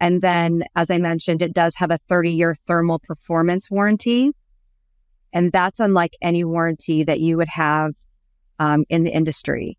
And 0.00 0.22
then, 0.22 0.64
as 0.76 0.90
I 0.90 0.98
mentioned, 0.98 1.42
it 1.42 1.52
does 1.52 1.74
have 1.76 1.90
a 1.90 1.98
30 2.08 2.30
year 2.30 2.56
thermal 2.66 3.00
performance 3.00 3.70
warranty. 3.70 4.30
And 5.32 5.50
that's 5.52 5.80
unlike 5.80 6.12
any 6.22 6.44
warranty 6.44 7.04
that 7.04 7.20
you 7.20 7.36
would 7.36 7.48
have 7.48 7.92
um, 8.58 8.84
in 8.88 9.04
the 9.04 9.10
industry. 9.10 9.78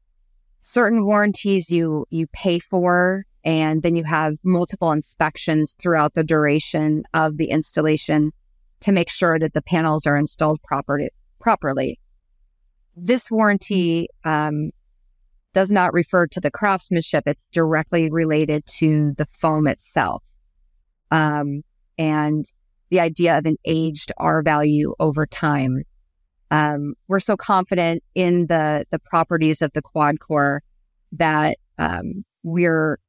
Certain 0.61 1.05
warranties 1.05 1.69
you, 1.69 2.05
you 2.09 2.27
pay 2.27 2.59
for, 2.59 3.25
and 3.43 3.83
then 3.83 3.95
you 3.95 4.03
have 4.03 4.35
multiple 4.43 4.91
inspections 4.91 5.75
throughout 5.79 6.15
the 6.15 6.23
duration 6.23 7.03
of 7.13 7.37
the 7.37 7.49
installation 7.49 8.31
to 8.81 8.91
make 8.91 9.09
sure 9.09 9.37
that 9.39 9.53
the 9.53 9.61
panels 9.61 10.05
are 10.05 10.17
installed 10.17 10.61
properly. 10.63 11.09
properly. 11.39 11.99
This 12.95 13.29
warranty 13.29 14.07
um, 14.23 14.71
does 15.53 15.71
not 15.71 15.93
refer 15.93 16.27
to 16.27 16.39
the 16.39 16.51
craftsmanship. 16.51 17.23
It's 17.27 17.47
directly 17.49 18.09
related 18.09 18.65
to 18.77 19.13
the 19.17 19.27
foam 19.31 19.67
itself. 19.67 20.23
Um, 21.11 21.61
and 21.97 22.45
the 22.89 22.99
idea 22.99 23.37
of 23.37 23.45
an 23.45 23.57
aged 23.65 24.11
R 24.17 24.41
value 24.41 24.95
over 24.99 25.25
time. 25.25 25.83
Um, 26.51 26.93
we're 27.07 27.19
so 27.19 27.35
confident 27.35 28.03
in 28.13 28.47
the 28.47 28.85
the 28.91 28.99
properties 28.99 29.61
of 29.61 29.71
the 29.73 29.81
QuadCore 29.81 30.59
that 31.13 31.57
um, 31.77 32.23
we're 32.43 32.99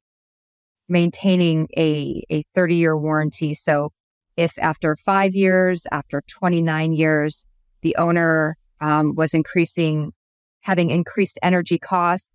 maintaining 0.89 1.67
a 1.77 2.23
a 2.29 2.43
30 2.55 2.75
year 2.75 2.97
warranty. 2.97 3.53
So 3.53 3.91
if 4.35 4.57
after 4.59 4.95
five 4.95 5.35
years, 5.35 5.85
after 5.91 6.21
29 6.27 6.93
years, 6.93 7.45
the 7.81 7.95
owner 7.97 8.57
um, 8.79 9.15
was 9.15 9.33
increasing, 9.33 10.13
having 10.61 10.91
increased 10.91 11.39
energy 11.41 11.79
costs, 11.79 12.29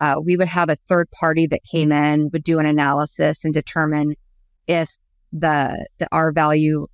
uh, 0.00 0.20
we 0.22 0.36
would 0.36 0.48
have 0.48 0.68
a 0.68 0.76
third 0.88 1.10
party 1.10 1.46
that 1.46 1.62
came 1.64 1.92
in, 1.92 2.28
would 2.32 2.44
do 2.44 2.58
an 2.58 2.66
analysis 2.66 3.44
and 3.44 3.54
determine 3.54 4.14
if 4.66 4.96
the 5.32 5.86
the 5.98 6.08
R 6.12 6.32
value 6.32 6.86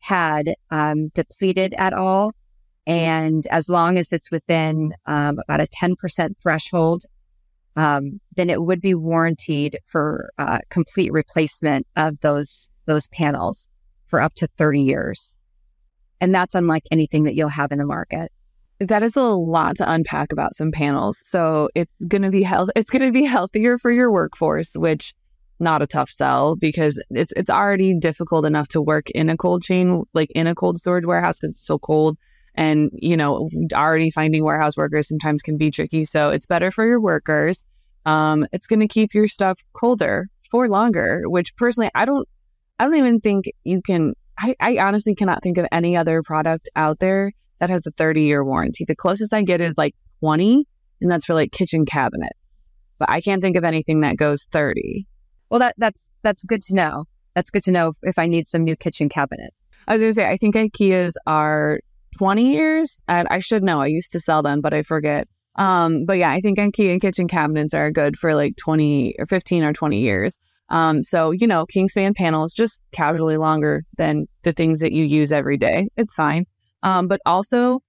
had 0.00 0.54
um, 0.70 1.08
depleted 1.08 1.74
at 1.76 1.92
all. 1.92 2.32
And 2.90 3.46
as 3.52 3.68
long 3.68 3.98
as 3.98 4.12
it's 4.12 4.32
within 4.32 4.94
um, 5.06 5.38
about 5.38 5.60
a 5.60 5.68
10% 5.68 6.34
threshold, 6.42 7.04
um, 7.76 8.20
then 8.34 8.50
it 8.50 8.60
would 8.60 8.80
be 8.80 8.96
warranted 8.96 9.78
for 9.86 10.30
uh, 10.38 10.58
complete 10.70 11.12
replacement 11.12 11.86
of 11.94 12.18
those 12.20 12.68
those 12.86 13.06
panels 13.06 13.68
for 14.08 14.20
up 14.20 14.34
to 14.34 14.48
30 14.58 14.80
years. 14.80 15.38
And 16.20 16.34
that's 16.34 16.56
unlike 16.56 16.82
anything 16.90 17.22
that 17.24 17.36
you'll 17.36 17.48
have 17.48 17.70
in 17.70 17.78
the 17.78 17.86
market. 17.86 18.32
That 18.80 19.04
is 19.04 19.14
a 19.14 19.22
lot 19.22 19.76
to 19.76 19.88
unpack 19.88 20.32
about 20.32 20.56
some 20.56 20.72
panels. 20.72 21.22
So 21.24 21.68
it's 21.76 21.94
going 22.08 22.22
to 22.22 22.30
be 22.30 22.42
health. 22.42 22.70
It's 22.74 22.90
going 22.90 23.02
to 23.02 23.12
be 23.12 23.24
healthier 23.24 23.78
for 23.78 23.92
your 23.92 24.10
workforce, 24.10 24.74
which 24.74 25.14
not 25.60 25.80
a 25.80 25.86
tough 25.86 26.10
sell 26.10 26.56
because 26.56 27.00
it's 27.10 27.32
it's 27.36 27.50
already 27.50 27.96
difficult 27.96 28.44
enough 28.44 28.66
to 28.68 28.82
work 28.82 29.10
in 29.10 29.30
a 29.30 29.36
cold 29.36 29.62
chain, 29.62 30.02
like 30.12 30.32
in 30.32 30.48
a 30.48 30.56
cold 30.56 30.78
storage 30.78 31.06
warehouse 31.06 31.38
because 31.38 31.52
it's 31.52 31.64
so 31.64 31.78
cold. 31.78 32.18
And 32.60 32.90
you 32.92 33.16
know, 33.16 33.48
already 33.72 34.10
finding 34.10 34.44
warehouse 34.44 34.76
workers 34.76 35.08
sometimes 35.08 35.40
can 35.40 35.56
be 35.56 35.70
tricky. 35.70 36.04
So 36.04 36.28
it's 36.28 36.46
better 36.46 36.70
for 36.70 36.86
your 36.86 37.00
workers. 37.00 37.64
Um, 38.04 38.46
it's 38.52 38.66
going 38.66 38.80
to 38.80 38.86
keep 38.86 39.14
your 39.14 39.28
stuff 39.28 39.58
colder 39.72 40.28
for 40.50 40.68
longer. 40.68 41.22
Which 41.24 41.56
personally, 41.56 41.90
I 41.94 42.04
don't, 42.04 42.28
I 42.78 42.84
don't 42.84 42.96
even 42.96 43.18
think 43.18 43.46
you 43.64 43.80
can. 43.80 44.12
I, 44.38 44.54
I 44.60 44.76
honestly 44.76 45.14
cannot 45.14 45.42
think 45.42 45.56
of 45.56 45.66
any 45.72 45.96
other 45.96 46.22
product 46.22 46.68
out 46.76 46.98
there 46.98 47.32
that 47.60 47.70
has 47.70 47.86
a 47.86 47.92
30 47.92 48.24
year 48.24 48.44
warranty. 48.44 48.84
The 48.84 48.94
closest 48.94 49.32
I 49.32 49.42
get 49.42 49.62
is 49.62 49.78
like 49.78 49.94
20, 50.20 50.66
and 51.00 51.10
that's 51.10 51.24
for 51.24 51.32
like 51.32 51.52
kitchen 51.52 51.86
cabinets. 51.86 52.68
But 52.98 53.08
I 53.08 53.22
can't 53.22 53.40
think 53.40 53.56
of 53.56 53.64
anything 53.64 54.00
that 54.00 54.18
goes 54.18 54.44
30. 54.52 55.06
Well, 55.48 55.60
that 55.60 55.76
that's 55.78 56.10
that's 56.22 56.42
good 56.42 56.60
to 56.64 56.74
know. 56.74 57.06
That's 57.34 57.50
good 57.50 57.62
to 57.62 57.72
know 57.72 57.94
if 58.02 58.18
I 58.18 58.26
need 58.26 58.46
some 58.46 58.64
new 58.64 58.76
kitchen 58.76 59.08
cabinets. 59.08 59.56
I 59.88 59.94
was 59.94 60.02
gonna 60.02 60.12
say 60.12 60.28
I 60.28 60.36
think 60.36 60.56
IKEA's 60.56 61.16
are 61.26 61.80
20 62.18 62.52
years. 62.52 63.02
And 63.08 63.28
I 63.30 63.38
should 63.38 63.62
know. 63.62 63.80
I 63.80 63.86
used 63.86 64.12
to 64.12 64.20
sell 64.20 64.42
them, 64.42 64.60
but 64.60 64.74
I 64.74 64.82
forget. 64.82 65.28
Um, 65.56 66.04
but 66.06 66.18
yeah, 66.18 66.30
I 66.30 66.40
think 66.40 66.58
IKEA 66.58 66.92
and 66.92 67.00
kitchen 67.00 67.28
cabinets 67.28 67.74
are 67.74 67.90
good 67.90 68.16
for 68.16 68.34
like 68.34 68.56
20 68.56 69.16
or 69.18 69.26
15 69.26 69.64
or 69.64 69.72
20 69.72 69.98
years. 69.98 70.38
Um, 70.68 71.02
so, 71.02 71.32
you 71.32 71.46
know, 71.46 71.66
Kingspan 71.66 72.14
panels 72.14 72.52
just 72.52 72.80
casually 72.92 73.36
longer 73.36 73.82
than 73.98 74.26
the 74.42 74.52
things 74.52 74.80
that 74.80 74.92
you 74.92 75.04
use 75.04 75.32
every 75.32 75.56
day. 75.56 75.88
It's 75.96 76.14
fine. 76.14 76.46
Um, 76.82 77.08
but 77.08 77.20
also, 77.26 77.80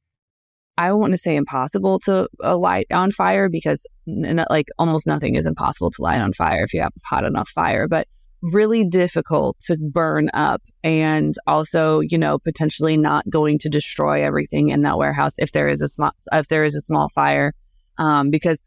I 0.77 0.91
want 0.93 1.13
to 1.13 1.17
say 1.17 1.35
impossible 1.35 1.99
to 1.99 2.27
uh, 2.43 2.57
light 2.57 2.87
on 2.91 3.11
fire 3.11 3.49
because 3.49 3.85
n- 4.07 4.43
like 4.49 4.67
almost 4.79 5.05
nothing 5.05 5.35
is 5.35 5.45
impossible 5.45 5.91
to 5.91 6.01
light 6.01 6.21
on 6.21 6.33
fire 6.33 6.63
if 6.63 6.73
you 6.73 6.81
have 6.81 6.93
a 6.95 7.07
hot 7.07 7.23
enough 7.23 7.49
fire, 7.49 7.87
but 7.87 8.07
really 8.41 8.83
difficult 8.83 9.59
to 9.59 9.77
burn 9.77 10.29
up 10.33 10.61
and 10.83 11.35
also, 11.45 11.99
you 11.99 12.17
know, 12.17 12.39
potentially 12.39 12.97
not 12.97 13.29
going 13.29 13.57
to 13.59 13.69
destroy 13.69 14.23
everything 14.23 14.69
in 14.69 14.81
that 14.81 14.97
warehouse 14.97 15.33
if 15.37 15.51
there 15.51 15.67
is 15.67 15.81
a 15.81 15.87
small, 15.87 16.11
if 16.31 16.47
there 16.47 16.63
is 16.63 16.75
a 16.75 16.81
small 16.81 17.07
fire. 17.09 17.53
Um, 17.97 18.29
because 18.31 18.59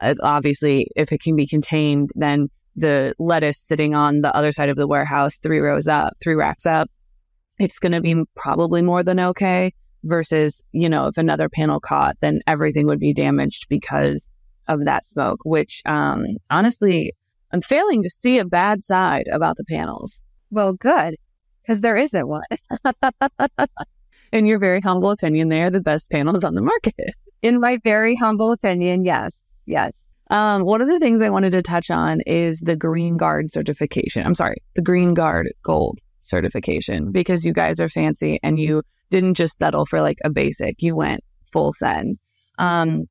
uh, 0.00 0.14
obviously 0.22 0.86
if 0.96 1.12
it 1.12 1.20
can 1.20 1.36
be 1.36 1.46
contained, 1.46 2.10
then 2.14 2.48
the 2.76 3.14
lettuce 3.18 3.58
sitting 3.58 3.94
on 3.94 4.22
the 4.22 4.34
other 4.34 4.52
side 4.52 4.70
of 4.70 4.76
the 4.76 4.88
warehouse, 4.88 5.38
three 5.38 5.58
rows 5.58 5.86
up, 5.86 6.14
three 6.22 6.34
racks 6.34 6.64
up, 6.64 6.90
it's 7.58 7.78
going 7.78 7.92
to 7.92 8.00
be 8.00 8.22
probably 8.34 8.80
more 8.80 9.02
than 9.02 9.20
okay 9.20 9.74
versus, 10.04 10.62
you 10.72 10.88
know, 10.88 11.08
if 11.08 11.18
another 11.18 11.48
panel 11.50 11.78
caught, 11.78 12.16
then 12.20 12.40
everything 12.46 12.86
would 12.86 13.00
be 13.00 13.12
damaged 13.12 13.66
because 13.68 14.26
of 14.66 14.84
that 14.86 15.04
smoke, 15.04 15.40
which 15.44 15.82
um, 15.84 16.24
honestly, 16.48 17.12
I'm 17.52 17.60
failing 17.60 18.02
to 18.02 18.10
see 18.10 18.38
a 18.38 18.44
bad 18.44 18.82
side 18.82 19.26
about 19.32 19.56
the 19.56 19.64
panels. 19.68 20.20
Well, 20.50 20.72
good, 20.74 21.16
because 21.62 21.80
there 21.80 21.96
isn't 21.96 22.28
one. 22.28 22.42
In 24.32 24.46
your 24.46 24.58
very 24.58 24.80
humble 24.80 25.10
opinion, 25.10 25.48
they 25.48 25.62
are 25.62 25.70
the 25.70 25.80
best 25.80 26.10
panels 26.10 26.44
on 26.44 26.54
the 26.54 26.62
market. 26.62 27.14
In 27.42 27.60
my 27.60 27.78
very 27.82 28.14
humble 28.14 28.52
opinion, 28.52 29.04
yes. 29.04 29.42
Yes. 29.66 30.04
Um, 30.30 30.62
one 30.64 30.80
of 30.80 30.86
the 30.86 31.00
things 31.00 31.20
I 31.20 31.30
wanted 31.30 31.52
to 31.52 31.62
touch 31.62 31.90
on 31.90 32.20
is 32.26 32.60
the 32.60 32.76
GREENGUARD 32.76 33.50
certification. 33.50 34.24
I'm 34.24 34.36
sorry, 34.36 34.58
the 34.76 34.82
GREENGUARD 34.82 35.48
Gold 35.64 35.98
certification 36.20 37.10
because 37.10 37.44
you 37.44 37.52
guys 37.52 37.80
are 37.80 37.88
fancy 37.88 38.38
and 38.42 38.58
you 38.58 38.82
didn't 39.10 39.34
just 39.34 39.58
settle 39.58 39.86
for 39.86 40.00
like 40.00 40.18
a 40.24 40.30
basic, 40.30 40.76
you 40.80 40.94
went 40.94 41.24
full 41.52 41.72
send. 41.72 42.16
Um, 42.58 43.06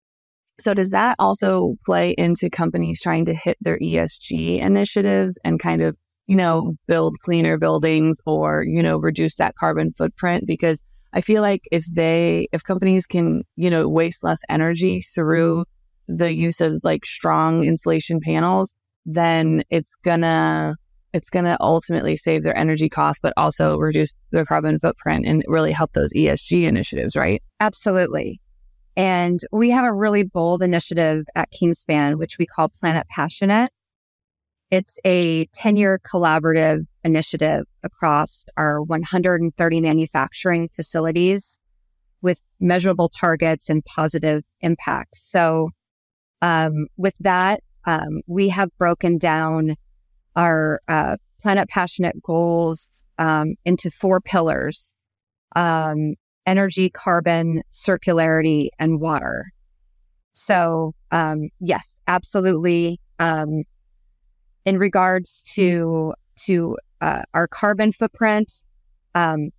so 0.59 0.73
does 0.73 0.89
that 0.91 1.15
also 1.19 1.75
play 1.85 2.11
into 2.17 2.49
companies 2.49 3.01
trying 3.01 3.25
to 3.25 3.33
hit 3.33 3.57
their 3.61 3.79
ESG 3.79 4.59
initiatives 4.59 5.39
and 5.43 5.59
kind 5.59 5.81
of, 5.81 5.97
you 6.27 6.35
know, 6.35 6.73
build 6.87 7.17
cleaner 7.19 7.57
buildings 7.57 8.19
or, 8.25 8.63
you 8.63 8.83
know, 8.83 8.97
reduce 8.97 9.35
that 9.37 9.55
carbon 9.55 9.93
footprint? 9.93 10.45
Because 10.45 10.81
I 11.13 11.21
feel 11.21 11.41
like 11.41 11.63
if 11.71 11.85
they, 11.93 12.47
if 12.51 12.63
companies 12.63 13.05
can, 13.05 13.43
you 13.55 13.69
know, 13.69 13.87
waste 13.87 14.23
less 14.23 14.41
energy 14.49 15.01
through 15.01 15.65
the 16.07 16.33
use 16.33 16.61
of 16.61 16.79
like 16.83 17.05
strong 17.05 17.63
insulation 17.63 18.19
panels, 18.19 18.73
then 19.05 19.63
it's 19.69 19.95
gonna 20.03 20.75
it's 21.13 21.29
to 21.31 21.57
ultimately 21.59 22.15
save 22.15 22.43
their 22.43 22.57
energy 22.57 22.89
costs, 22.89 23.19
but 23.21 23.33
also 23.35 23.77
reduce 23.77 24.13
their 24.31 24.45
carbon 24.45 24.79
footprint 24.79 25.25
and 25.25 25.43
really 25.47 25.71
help 25.71 25.93
those 25.93 26.13
ESG 26.13 26.65
initiatives, 26.65 27.15
right? 27.15 27.41
Absolutely. 27.59 28.39
And 28.99 29.39
we 29.53 29.69
have 29.69 29.85
a 29.85 29.93
really 29.93 30.23
bold 30.23 30.61
initiative 30.61 31.23
at 31.33 31.47
Kingspan, 31.53 32.17
which 32.17 32.37
we 32.37 32.45
call 32.45 32.67
Planet 32.67 33.07
Passionate. 33.07 33.71
It's 34.71 34.99
a 35.05 35.45
10 35.53 35.77
year 35.77 36.01
collaborative 36.05 36.85
initiative 37.05 37.63
across 37.81 38.43
our 38.57 38.83
130 38.83 39.79
manufacturing 39.79 40.67
facilities 40.75 41.57
with 42.21 42.41
measurable 42.59 43.07
targets 43.07 43.69
and 43.69 43.85
positive 43.85 44.43
impacts. 44.59 45.23
So, 45.31 45.69
um, 46.41 46.87
with 46.97 47.15
that, 47.21 47.61
um, 47.85 48.19
we 48.27 48.49
have 48.49 48.69
broken 48.77 49.17
down 49.17 49.77
our 50.35 50.81
uh, 50.89 51.15
Planet 51.39 51.69
Passionate 51.69 52.21
goals 52.21 53.01
um, 53.17 53.55
into 53.63 53.91
four 53.91 54.19
pillars. 54.19 54.93
Energy, 56.45 56.89
carbon, 56.89 57.61
circularity, 57.71 58.69
and 58.79 58.99
water. 58.99 59.51
So, 60.33 60.93
um, 61.11 61.49
yes, 61.59 61.99
absolutely. 62.07 62.99
Um, 63.19 63.63
in 64.65 64.77
regards 64.77 65.43
to 65.55 66.13
to 66.45 66.77
uh, 67.01 67.23
our 67.33 67.47
carbon 67.47 67.91
footprint, 67.91 68.51
um, 69.15 69.49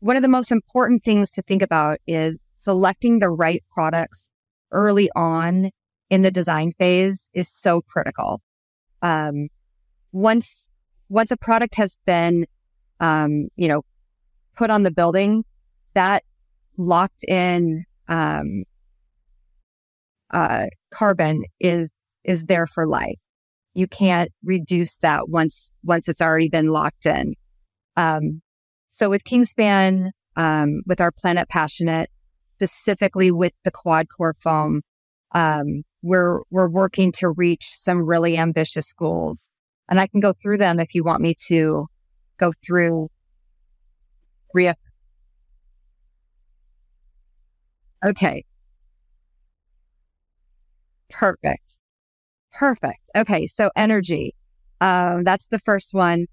one 0.00 0.16
of 0.16 0.22
the 0.22 0.28
most 0.28 0.52
important 0.52 1.04
things 1.04 1.30
to 1.32 1.42
think 1.42 1.62
about 1.62 1.98
is 2.06 2.38
selecting 2.58 3.18
the 3.18 3.30
right 3.30 3.62
products 3.72 4.30
early 4.70 5.10
on 5.16 5.70
in 6.10 6.22
the 6.22 6.30
design 6.30 6.72
phase 6.78 7.30
is 7.34 7.48
so 7.48 7.80
critical. 7.82 8.40
Um, 9.02 9.48
once 10.12 10.68
once 11.08 11.30
a 11.30 11.36
product 11.36 11.74
has 11.74 11.96
been, 12.06 12.46
um, 13.00 13.48
you 13.56 13.68
know, 13.68 13.82
put 14.56 14.70
on 14.70 14.82
the 14.84 14.90
building, 14.90 15.44
that 16.00 16.24
locked 16.78 17.24
in 17.28 17.84
um, 18.08 18.64
uh, 20.30 20.66
carbon 20.94 21.44
is 21.60 21.92
is 22.24 22.44
there 22.44 22.66
for 22.66 22.86
life. 22.86 23.18
You 23.74 23.86
can't 23.86 24.30
reduce 24.42 24.96
that 24.98 25.28
once 25.28 25.70
once 25.84 26.08
it's 26.08 26.22
already 26.22 26.48
been 26.48 26.68
locked 26.68 27.04
in. 27.04 27.34
Um, 27.96 28.40
so 28.88 29.10
with 29.10 29.24
Kingspan, 29.24 30.10
um, 30.36 30.80
with 30.86 31.02
our 31.02 31.12
Planet 31.12 31.50
Passionate, 31.50 32.08
specifically 32.48 33.30
with 33.30 33.52
the 33.64 33.70
QuadCore 33.70 34.32
foam, 34.40 34.80
um, 35.34 35.82
we're 36.02 36.40
we're 36.50 36.70
working 36.70 37.12
to 37.18 37.28
reach 37.28 37.66
some 37.68 38.06
really 38.06 38.38
ambitious 38.38 38.90
goals, 38.94 39.50
and 39.90 40.00
I 40.00 40.06
can 40.06 40.20
go 40.20 40.32
through 40.32 40.58
them 40.58 40.80
if 40.80 40.94
you 40.94 41.04
want 41.04 41.20
me 41.20 41.34
to 41.48 41.88
go 42.38 42.52
through. 42.66 43.08
Okay. 48.04 48.44
Perfect. 51.10 51.78
Perfect. 52.52 53.10
Okay. 53.16 53.46
So 53.46 53.70
energy. 53.76 54.34
Um, 54.80 55.24
that's 55.24 55.48
the 55.48 55.58
first 55.58 55.92
one. 55.92 56.26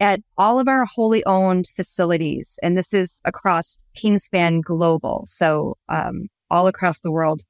At 0.00 0.20
all 0.36 0.58
of 0.58 0.66
our 0.66 0.84
wholly 0.84 1.24
owned 1.26 1.68
facilities, 1.76 2.58
and 2.62 2.76
this 2.76 2.92
is 2.92 3.20
across 3.24 3.78
Kingspan 3.96 4.62
Global, 4.62 5.24
so 5.28 5.76
um, 5.88 6.26
all 6.50 6.66
across 6.66 7.00
the 7.00 7.12
world, 7.12 7.42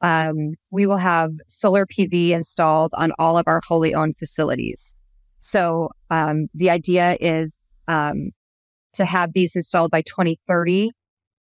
um, 0.00 0.54
we 0.70 0.86
will 0.86 0.98
have 0.98 1.32
solar 1.48 1.86
PV 1.86 2.30
installed 2.30 2.92
on 2.94 3.10
all 3.18 3.36
of 3.36 3.48
our 3.48 3.60
wholly 3.66 3.94
owned 3.94 4.16
facilities. 4.16 4.94
So 5.40 5.90
um, 6.10 6.46
the 6.54 6.70
idea 6.70 7.16
is 7.20 7.54
um, 7.88 8.30
to 8.94 9.04
have 9.04 9.32
these 9.32 9.56
installed 9.56 9.90
by 9.90 10.02
2030 10.02 10.92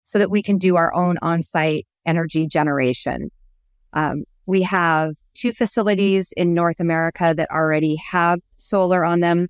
so 0.07 0.17
that 0.17 0.31
we 0.31 0.41
can 0.41 0.57
do 0.57 0.77
our 0.77 0.93
own 0.95 1.17
on 1.21 1.43
site 1.43 1.85
energy 2.05 2.47
generation. 2.47 3.29
Um, 3.93 4.23
we 4.45 4.61
have 4.63 5.13
two 5.33 5.51
facilities 5.51 6.33
in 6.35 6.53
North 6.53 6.79
America 6.79 7.33
that 7.35 7.51
already 7.51 7.97
have 7.97 8.39
solar 8.55 9.05
on 9.05 9.19
them. 9.19 9.49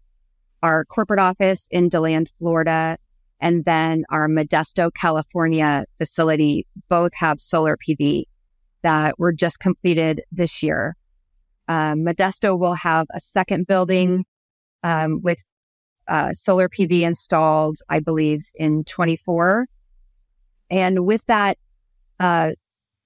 Our 0.63 0.83
corporate 0.85 1.19
office 1.19 1.67
in 1.69 1.87
DeLand, 1.87 2.31
Florida, 2.39 2.97
and 3.39 3.63
then 3.65 4.03
our 4.09 4.27
Modesto, 4.27 4.89
California 4.93 5.85
facility 5.99 6.65
both 6.89 7.11
have 7.13 7.39
solar 7.39 7.77
PV 7.77 8.23
that 8.81 9.19
were 9.19 9.31
just 9.31 9.59
completed 9.59 10.23
this 10.31 10.63
year. 10.63 10.95
Um, 11.67 11.99
Modesto 11.99 12.57
will 12.57 12.73
have 12.73 13.05
a 13.13 13.19
second 13.19 13.67
building 13.67 14.25
um, 14.81 15.21
with 15.21 15.37
uh, 16.07 16.33
solar 16.33 16.67
PV 16.67 17.01
installed, 17.01 17.77
I 17.89 17.99
believe, 17.99 18.49
in 18.55 18.83
24. 18.85 19.67
And 20.69 21.05
with 21.05 21.25
that, 21.27 21.57
uh, 22.19 22.51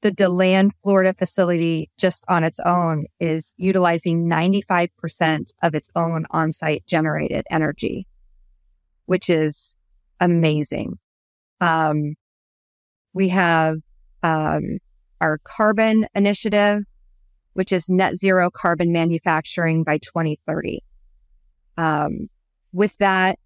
the 0.01 0.11
DeLand, 0.11 0.71
Florida 0.81 1.13
facility 1.13 1.89
just 1.97 2.25
on 2.27 2.43
its 2.43 2.59
own 2.59 3.05
is 3.19 3.53
utilizing 3.57 4.27
95% 4.27 5.53
of 5.61 5.75
its 5.75 5.89
own 5.95 6.25
on-site 6.31 6.83
generated 6.87 7.45
energy, 7.51 8.07
which 9.05 9.29
is 9.29 9.75
amazing. 10.19 10.97
Um, 11.59 12.15
we 13.13 13.29
have, 13.29 13.77
um, 14.23 14.79
our 15.19 15.37
carbon 15.43 16.07
initiative, 16.15 16.83
which 17.53 17.71
is 17.71 17.87
net 17.87 18.15
zero 18.15 18.49
carbon 18.49 18.91
manufacturing 18.91 19.83
by 19.83 19.99
2030. 19.99 20.83
Um, 21.77 22.27
with 22.73 22.97
that, 22.97 23.37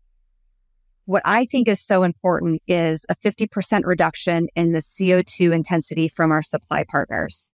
what 1.05 1.21
I 1.23 1.45
think 1.45 1.67
is 1.67 1.79
so 1.79 2.03
important 2.03 2.61
is 2.67 3.05
a 3.09 3.15
50% 3.15 3.81
reduction 3.83 4.47
in 4.55 4.71
the 4.71 4.79
CO2 4.79 5.53
intensity 5.53 6.07
from 6.07 6.31
our 6.31 6.41
supply 6.41 6.83
partners. 6.83 7.49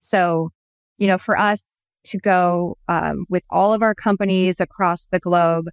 So, 0.00 0.50
you 0.98 1.08
know, 1.08 1.18
for 1.18 1.36
us 1.36 1.64
to 2.04 2.18
go 2.18 2.76
um, 2.88 3.26
with 3.28 3.42
all 3.50 3.72
of 3.72 3.82
our 3.82 3.94
companies 3.94 4.60
across 4.60 5.06
the 5.06 5.18
globe 5.18 5.66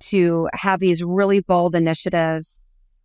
to 0.00 0.48
have 0.54 0.80
these 0.80 1.02
really 1.02 1.40
bold 1.40 1.74
initiatives, 1.74 2.60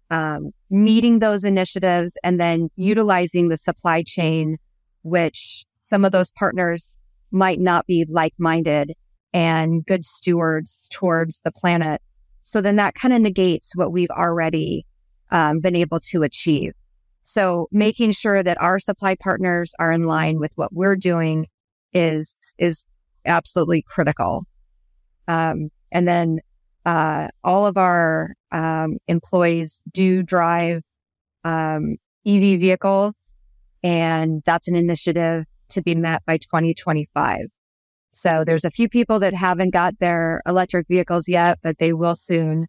um, 0.09 0.51
meeting 0.69 1.19
those 1.19 1.43
initiatives 1.43 2.17
and 2.23 2.39
then 2.39 2.69
utilizing 2.75 3.49
the 3.49 3.57
supply 3.57 4.03
chain, 4.03 4.57
which 5.03 5.65
some 5.81 6.05
of 6.05 6.11
those 6.11 6.31
partners 6.31 6.97
might 7.31 7.59
not 7.59 7.85
be 7.85 8.05
like 8.07 8.33
minded 8.37 8.93
and 9.33 9.85
good 9.85 10.05
stewards 10.05 10.87
towards 10.91 11.41
the 11.43 11.51
planet 11.51 12.01
so 12.49 12.61
then 12.61 12.77
that 12.77 12.95
kind 12.95 13.13
of 13.13 13.21
negates 13.21 13.75
what 13.75 13.91
we've 13.91 14.09
already 14.09 14.83
um, 15.29 15.59
been 15.59 15.75
able 15.75 15.99
to 15.99 16.23
achieve. 16.23 16.73
So 17.23 17.67
making 17.71 18.13
sure 18.13 18.41
that 18.41 18.59
our 18.59 18.79
supply 18.79 19.15
partners 19.21 19.75
are 19.77 19.91
in 19.91 20.05
line 20.05 20.39
with 20.39 20.51
what 20.55 20.73
we're 20.73 20.95
doing 20.95 21.45
is 21.93 22.35
is 22.57 22.87
absolutely 23.23 23.83
critical. 23.83 24.45
Um, 25.27 25.69
and 25.91 26.07
then 26.07 26.39
uh, 26.87 27.27
all 27.43 27.67
of 27.67 27.77
our 27.77 28.33
um, 28.51 28.97
employees 29.07 29.83
do 29.93 30.23
drive 30.23 30.81
um, 31.43 31.97
EV 32.25 32.59
vehicles, 32.59 33.31
and 33.83 34.41
that's 34.47 34.67
an 34.67 34.75
initiative 34.75 35.45
to 35.69 35.83
be 35.83 35.93
met 35.93 36.25
by 36.25 36.37
2025. 36.37 37.41
So 38.13 38.43
there's 38.45 38.65
a 38.65 38.71
few 38.71 38.89
people 38.89 39.19
that 39.19 39.33
haven't 39.33 39.71
got 39.71 39.99
their 39.99 40.41
electric 40.45 40.87
vehicles 40.87 41.27
yet, 41.27 41.59
but 41.61 41.77
they 41.77 41.93
will 41.93 42.15
soon. 42.15 42.67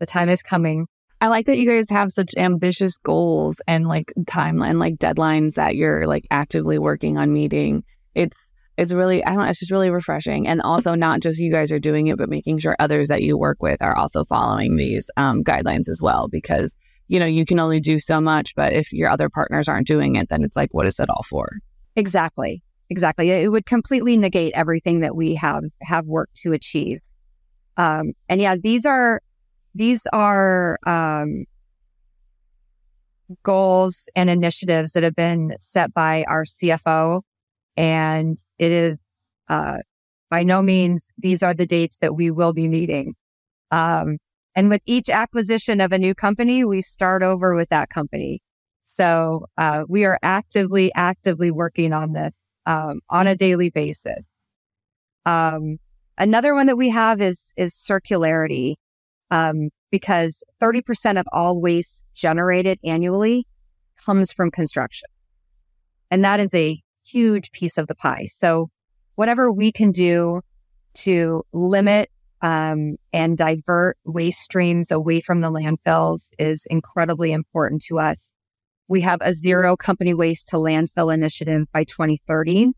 The 0.00 0.06
time 0.06 0.28
is 0.28 0.42
coming. 0.42 0.86
I 1.20 1.28
like 1.28 1.46
that 1.46 1.58
you 1.58 1.68
guys 1.68 1.88
have 1.90 2.10
such 2.10 2.34
ambitious 2.36 2.98
goals 2.98 3.60
and 3.68 3.86
like 3.86 4.12
timeline, 4.24 4.80
like 4.80 4.96
deadlines 4.96 5.54
that 5.54 5.76
you're 5.76 6.06
like 6.06 6.26
actively 6.32 6.78
working 6.78 7.16
on 7.16 7.32
meeting. 7.32 7.84
It's 8.14 8.50
it's 8.76 8.92
really 8.92 9.24
I 9.24 9.34
don't 9.34 9.46
it's 9.46 9.60
just 9.60 9.70
really 9.70 9.90
refreshing. 9.90 10.48
And 10.48 10.60
also 10.60 10.96
not 10.96 11.20
just 11.20 11.38
you 11.38 11.52
guys 11.52 11.70
are 11.70 11.78
doing 11.78 12.08
it, 12.08 12.18
but 12.18 12.28
making 12.28 12.58
sure 12.58 12.74
others 12.80 13.06
that 13.06 13.22
you 13.22 13.38
work 13.38 13.62
with 13.62 13.80
are 13.80 13.96
also 13.96 14.24
following 14.24 14.76
these 14.76 15.08
um, 15.16 15.44
guidelines 15.44 15.88
as 15.88 16.00
well. 16.02 16.26
Because, 16.26 16.74
you 17.06 17.20
know, 17.20 17.26
you 17.26 17.46
can 17.46 17.60
only 17.60 17.78
do 17.78 18.00
so 18.00 18.20
much, 18.20 18.56
but 18.56 18.72
if 18.72 18.92
your 18.92 19.08
other 19.08 19.28
partners 19.28 19.68
aren't 19.68 19.86
doing 19.86 20.16
it, 20.16 20.28
then 20.28 20.42
it's 20.42 20.56
like, 20.56 20.74
what 20.74 20.86
is 20.86 20.98
it 20.98 21.08
all 21.08 21.22
for? 21.22 21.58
Exactly. 21.94 22.64
Exactly. 22.92 23.30
It 23.30 23.50
would 23.50 23.64
completely 23.64 24.18
negate 24.18 24.52
everything 24.54 25.00
that 25.00 25.16
we 25.16 25.34
have 25.36 25.64
have 25.80 26.04
worked 26.04 26.36
to 26.42 26.52
achieve. 26.52 27.00
Um, 27.78 28.12
and 28.28 28.38
yeah, 28.38 28.54
these 28.62 28.84
are 28.84 29.22
these 29.74 30.06
are 30.12 30.78
um, 30.86 31.46
goals 33.44 34.10
and 34.14 34.28
initiatives 34.28 34.92
that 34.92 35.04
have 35.04 35.16
been 35.16 35.56
set 35.58 35.94
by 35.94 36.24
our 36.28 36.44
CFO, 36.44 37.22
and 37.78 38.36
it 38.58 38.72
is 38.72 39.00
uh, 39.48 39.78
by 40.28 40.42
no 40.42 40.60
means 40.60 41.10
these 41.16 41.42
are 41.42 41.54
the 41.54 41.64
dates 41.66 41.96
that 42.00 42.14
we 42.14 42.30
will 42.30 42.52
be 42.52 42.68
meeting. 42.68 43.14
Um, 43.70 44.18
and 44.54 44.68
with 44.68 44.82
each 44.84 45.08
acquisition 45.08 45.80
of 45.80 45.92
a 45.92 45.98
new 45.98 46.14
company, 46.14 46.62
we 46.62 46.82
start 46.82 47.22
over 47.22 47.54
with 47.54 47.70
that 47.70 47.88
company. 47.88 48.42
So 48.84 49.46
uh, 49.56 49.84
we 49.88 50.04
are 50.04 50.18
actively, 50.22 50.92
actively 50.94 51.50
working 51.50 51.94
on 51.94 52.12
this 52.12 52.36
um, 52.66 53.00
on 53.10 53.26
a 53.26 53.36
daily 53.36 53.70
basis. 53.70 54.26
Um, 55.24 55.78
another 56.18 56.54
one 56.54 56.66
that 56.66 56.76
we 56.76 56.90
have 56.90 57.20
is 57.20 57.52
is 57.56 57.74
circularity, 57.74 58.74
um, 59.30 59.70
because 59.90 60.42
thirty 60.60 60.82
percent 60.82 61.18
of 61.18 61.26
all 61.32 61.60
waste 61.60 62.02
generated 62.14 62.78
annually 62.84 63.46
comes 64.04 64.32
from 64.32 64.50
construction, 64.50 65.08
and 66.10 66.24
that 66.24 66.40
is 66.40 66.54
a 66.54 66.80
huge 67.04 67.52
piece 67.52 67.78
of 67.78 67.86
the 67.86 67.94
pie. 67.94 68.26
So, 68.26 68.70
whatever 69.14 69.52
we 69.52 69.72
can 69.72 69.92
do 69.92 70.40
to 70.94 71.42
limit 71.52 72.10
um, 72.42 72.96
and 73.12 73.38
divert 73.38 73.96
waste 74.04 74.40
streams 74.40 74.90
away 74.90 75.20
from 75.20 75.40
the 75.40 75.50
landfills 75.50 76.30
is 76.38 76.66
incredibly 76.68 77.32
important 77.32 77.82
to 77.82 77.98
us. 77.98 78.32
We 78.92 79.00
have 79.00 79.20
a 79.22 79.32
zero 79.32 79.74
company 79.74 80.12
waste 80.12 80.48
to 80.48 80.56
landfill 80.56 81.14
initiative 81.14 81.64
by 81.72 81.84
2030. 81.84 82.72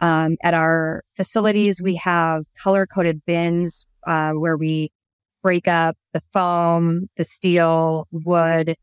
Um, 0.00 0.36
at 0.44 0.54
our 0.54 1.02
facilities, 1.16 1.82
we 1.82 1.96
have 1.96 2.44
color 2.56 2.86
coded 2.86 3.20
bins 3.26 3.84
uh, 4.06 4.30
where 4.34 4.56
we 4.56 4.92
break 5.42 5.66
up 5.66 5.96
the 6.12 6.22
foam, 6.32 7.08
the 7.16 7.24
steel, 7.24 8.06
wood, 8.12 8.76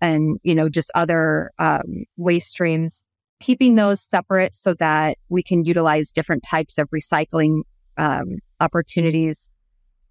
and, 0.00 0.38
you 0.44 0.54
know, 0.54 0.70
just 0.70 0.90
other 0.94 1.50
um, 1.58 2.04
waste 2.16 2.48
streams, 2.48 3.02
keeping 3.38 3.74
those 3.74 4.00
separate 4.00 4.54
so 4.54 4.72
that 4.72 5.18
we 5.28 5.42
can 5.42 5.66
utilize 5.66 6.10
different 6.10 6.42
types 6.42 6.78
of 6.78 6.88
recycling 6.88 7.64
um, 7.98 8.38
opportunities. 8.60 9.50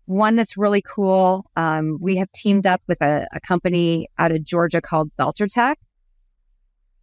One 0.06 0.36
that's 0.36 0.58
really 0.58 0.82
cool, 0.82 1.50
um, 1.56 1.98
we 2.02 2.18
have 2.18 2.32
teamed 2.34 2.68
up 2.68 2.82
with 2.88 3.02
a, 3.02 3.28
a 3.32 3.40
company 3.40 4.10
out 4.18 4.32
of 4.32 4.44
Georgia 4.44 4.82
called 4.82 5.12
Beltertech. 5.18 5.76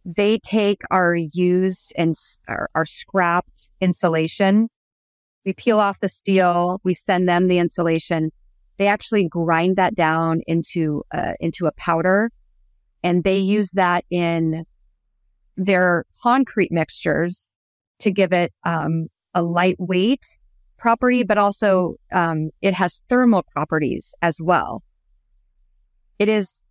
They 0.05 0.39
take 0.39 0.81
our 0.91 1.15
used 1.15 1.93
and 1.97 2.15
our, 2.47 2.69
our 2.75 2.85
scrapped 2.85 3.69
insulation. 3.79 4.69
We 5.45 5.53
peel 5.53 5.79
off 5.79 5.99
the 5.99 6.09
steel. 6.09 6.79
We 6.83 6.93
send 6.93 7.27
them 7.27 7.47
the 7.47 7.57
insulation. 7.57 8.31
They 8.77 8.87
actually 8.87 9.27
grind 9.27 9.75
that 9.77 9.95
down 9.95 10.41
into 10.47 11.03
uh, 11.11 11.33
into 11.39 11.65
a 11.67 11.71
powder, 11.71 12.31
and 13.03 13.23
they 13.23 13.37
use 13.37 13.71
that 13.71 14.05
in 14.09 14.65
their 15.57 16.05
concrete 16.21 16.71
mixtures 16.71 17.47
to 17.99 18.11
give 18.11 18.33
it 18.33 18.51
um, 18.63 19.07
a 19.33 19.43
lightweight 19.43 20.25
property, 20.81 21.23
but 21.23 21.37
also 21.37 21.95
um, 22.11 22.49
it 22.61 22.73
has 22.73 23.01
thermal 23.07 23.43
properties 23.53 24.13
as 24.21 24.37
well. 24.41 24.83
It 26.19 26.27
is 26.27 26.63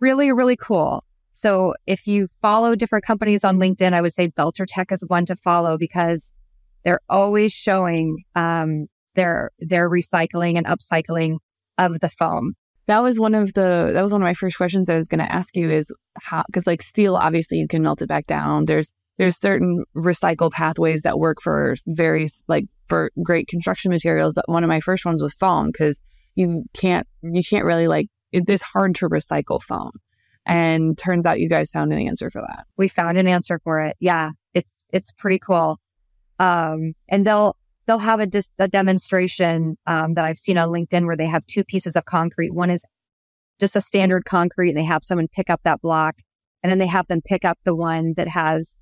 really, 0.00 0.30
really 0.30 0.56
cool. 0.56 1.02
So 1.32 1.74
if 1.86 2.06
you 2.06 2.28
follow 2.42 2.76
different 2.76 3.04
companies 3.04 3.44
on 3.44 3.56
LinkedIn, 3.58 3.94
I 3.94 4.02
would 4.02 4.12
say 4.12 4.28
Belter 4.28 4.66
Tech 4.68 4.92
is 4.92 5.04
one 5.08 5.24
to 5.26 5.36
follow 5.36 5.78
because 5.78 6.30
they're 6.84 7.00
always 7.08 7.52
showing 7.52 8.18
um, 8.34 8.86
their 9.14 9.50
their 9.58 9.88
recycling 9.88 10.56
and 10.56 10.66
upcycling 10.66 11.38
of 11.78 12.00
the 12.00 12.08
foam. 12.08 12.52
That 12.86 13.02
was 13.02 13.18
one 13.18 13.34
of 13.34 13.54
the 13.54 13.90
that 13.94 14.02
was 14.02 14.12
one 14.12 14.20
of 14.20 14.26
my 14.26 14.34
first 14.34 14.56
questions 14.56 14.90
I 14.90 14.96
was 14.96 15.08
going 15.08 15.24
to 15.24 15.32
ask 15.32 15.56
you 15.56 15.70
is 15.70 15.92
how 16.18 16.42
because 16.46 16.66
like 16.66 16.82
steel 16.82 17.16
obviously 17.16 17.58
you 17.58 17.68
can 17.68 17.82
melt 17.82 18.02
it 18.02 18.08
back 18.08 18.26
down. 18.26 18.66
There's 18.66 18.92
there's 19.20 19.38
certain 19.38 19.84
recycle 19.94 20.50
pathways 20.50 21.02
that 21.02 21.18
work 21.18 21.42
for 21.42 21.76
various 21.86 22.42
like 22.48 22.64
for 22.86 23.10
great 23.22 23.48
construction 23.48 23.90
materials, 23.90 24.32
but 24.32 24.48
one 24.48 24.64
of 24.64 24.68
my 24.68 24.80
first 24.80 25.04
ones 25.04 25.22
was 25.22 25.34
foam 25.34 25.66
because 25.66 26.00
you 26.36 26.64
can't 26.72 27.06
you 27.20 27.42
can't 27.42 27.66
really 27.66 27.86
like 27.86 28.08
it, 28.32 28.44
it's 28.48 28.62
hard 28.62 28.94
to 28.94 29.10
recycle 29.10 29.60
foam. 29.60 29.90
And 30.46 30.96
turns 30.96 31.26
out 31.26 31.38
you 31.38 31.50
guys 31.50 31.70
found 31.70 31.92
an 31.92 31.98
answer 31.98 32.30
for 32.30 32.40
that. 32.40 32.64
We 32.78 32.88
found 32.88 33.18
an 33.18 33.28
answer 33.28 33.60
for 33.62 33.78
it. 33.80 33.98
Yeah, 34.00 34.30
it's 34.54 34.72
it's 34.88 35.12
pretty 35.12 35.38
cool. 35.38 35.78
Um, 36.38 36.94
and 37.10 37.26
they'll 37.26 37.58
they'll 37.86 37.98
have 37.98 38.20
a, 38.20 38.26
dis- 38.26 38.50
a 38.58 38.68
demonstration 38.68 39.76
um, 39.86 40.14
that 40.14 40.24
I've 40.24 40.38
seen 40.38 40.56
on 40.56 40.70
LinkedIn 40.70 41.04
where 41.04 41.16
they 41.16 41.26
have 41.26 41.44
two 41.46 41.62
pieces 41.62 41.94
of 41.94 42.06
concrete. 42.06 42.54
One 42.54 42.70
is 42.70 42.82
just 43.60 43.76
a 43.76 43.82
standard 43.82 44.24
concrete, 44.24 44.70
and 44.70 44.78
they 44.78 44.84
have 44.84 45.04
someone 45.04 45.28
pick 45.28 45.50
up 45.50 45.60
that 45.64 45.82
block, 45.82 46.16
and 46.62 46.70
then 46.70 46.78
they 46.78 46.86
have 46.86 47.06
them 47.08 47.20
pick 47.20 47.44
up 47.44 47.58
the 47.64 47.76
one 47.76 48.14
that 48.16 48.28
has 48.28 48.76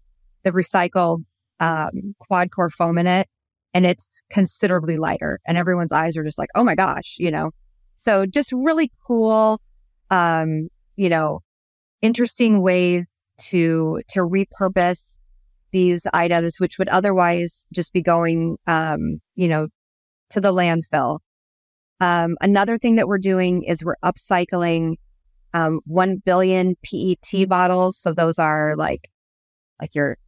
the 0.44 0.52
recycled 0.52 1.24
um, 1.60 2.14
QuadCore 2.30 2.70
foam 2.70 2.98
in 2.98 3.06
it, 3.06 3.28
and 3.74 3.86
it's 3.86 4.22
considerably 4.30 4.96
lighter. 4.96 5.40
And 5.46 5.58
everyone's 5.58 5.92
eyes 5.92 6.16
are 6.16 6.24
just 6.24 6.38
like, 6.38 6.50
"Oh 6.54 6.64
my 6.64 6.74
gosh!" 6.74 7.16
You 7.18 7.30
know. 7.30 7.50
So 7.96 8.26
just 8.26 8.52
really 8.52 8.92
cool, 9.06 9.60
um, 10.10 10.68
you 10.96 11.08
know, 11.08 11.40
interesting 12.02 12.62
ways 12.62 13.10
to 13.38 14.00
to 14.08 14.20
repurpose 14.20 15.18
these 15.72 16.06
items, 16.12 16.58
which 16.60 16.78
would 16.78 16.88
otherwise 16.88 17.66
just 17.72 17.92
be 17.92 18.02
going, 18.02 18.56
um, 18.66 19.20
you 19.34 19.48
know, 19.48 19.68
to 20.30 20.40
the 20.40 20.52
landfill. 20.52 21.18
Um, 22.00 22.36
another 22.40 22.78
thing 22.78 22.96
that 22.96 23.08
we're 23.08 23.18
doing 23.18 23.64
is 23.64 23.84
we're 23.84 23.96
upcycling 24.04 24.94
um, 25.54 25.80
1 25.86 26.22
billion 26.24 26.76
PET 26.84 27.48
bottles. 27.48 27.98
So 27.98 28.12
those 28.12 28.38
are 28.38 28.76
like, 28.76 29.10
like 29.80 29.94
your, 29.94 30.16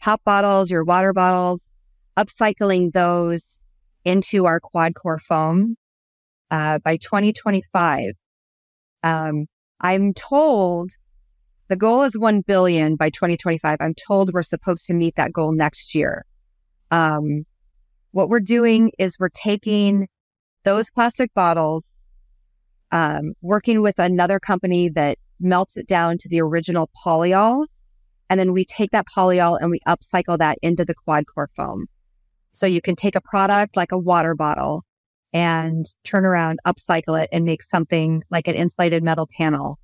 pop 0.00 0.22
bottles, 0.24 0.70
your 0.70 0.84
water 0.84 1.12
bottles, 1.12 1.68
upcycling 2.16 2.92
those 2.92 3.58
into 4.04 4.46
our 4.46 4.60
QuadCore 4.60 5.20
foam 5.20 5.76
uh, 6.50 6.78
by 6.78 6.96
2025. 6.96 8.12
Um, 9.02 9.46
I'm 9.80 10.12
told 10.14 10.90
the 11.68 11.76
goal 11.76 12.02
is 12.02 12.18
1 12.18 12.40
billion 12.42 12.96
by 12.96 13.10
2025. 13.10 13.76
I'm 13.80 13.94
told 13.94 14.32
we're 14.32 14.42
supposed 14.42 14.86
to 14.86 14.94
meet 14.94 15.16
that 15.16 15.32
goal 15.32 15.52
next 15.52 15.94
year. 15.94 16.24
Um, 16.90 17.44
what 18.12 18.30
we're 18.30 18.40
doing 18.40 18.90
is 18.98 19.18
we're 19.18 19.28
taking 19.28 20.08
those 20.64 20.90
plastic 20.90 21.32
bottles, 21.34 21.92
um, 22.90 23.34
working 23.42 23.82
with 23.82 23.98
another 23.98 24.40
company 24.40 24.88
that 24.88 25.18
melts 25.38 25.76
it 25.76 25.86
down 25.86 26.16
to 26.18 26.28
the 26.28 26.40
original 26.40 26.90
polyol. 27.04 27.66
And 28.30 28.38
then 28.38 28.52
we 28.52 28.64
take 28.64 28.90
that 28.90 29.06
polyol 29.06 29.58
and 29.60 29.70
we 29.70 29.80
upcycle 29.86 30.38
that 30.38 30.58
into 30.62 30.84
the 30.84 30.94
QuadCore 30.94 31.48
foam. 31.56 31.86
So 32.52 32.66
you 32.66 32.80
can 32.80 32.96
take 32.96 33.14
a 33.14 33.20
product 33.20 33.76
like 33.76 33.92
a 33.92 33.98
water 33.98 34.34
bottle 34.34 34.84
and 35.32 35.86
turn 36.04 36.24
around, 36.24 36.58
upcycle 36.66 37.22
it 37.22 37.28
and 37.32 37.44
make 37.44 37.62
something 37.62 38.22
like 38.30 38.48
an 38.48 38.54
insulated 38.54 39.02
metal 39.02 39.28
panel 39.36 39.78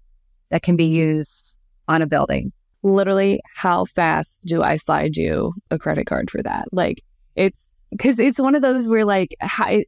that 0.51 0.63
can 0.63 0.77
be 0.77 0.87
used 0.87 1.57
on 1.89 2.03
a 2.03 2.07
building. 2.07 2.53
Literally, 2.83 3.41
how 3.55 3.85
fast 3.87 4.41
do 4.45 4.63
I 4.63 4.77
slide 4.77 5.17
you 5.17 5.55
a 5.71 5.79
credit 5.79 6.07
card 6.07 6.31
for 6.31 6.43
that? 6.43 6.67
Like, 6.73 7.03
it's 7.35 7.69
because 7.91 8.19
it's 8.19 8.41
one 8.41 8.55
of 8.55 8.63
those 8.63 8.89
where, 8.89 9.05
like, 9.05 9.35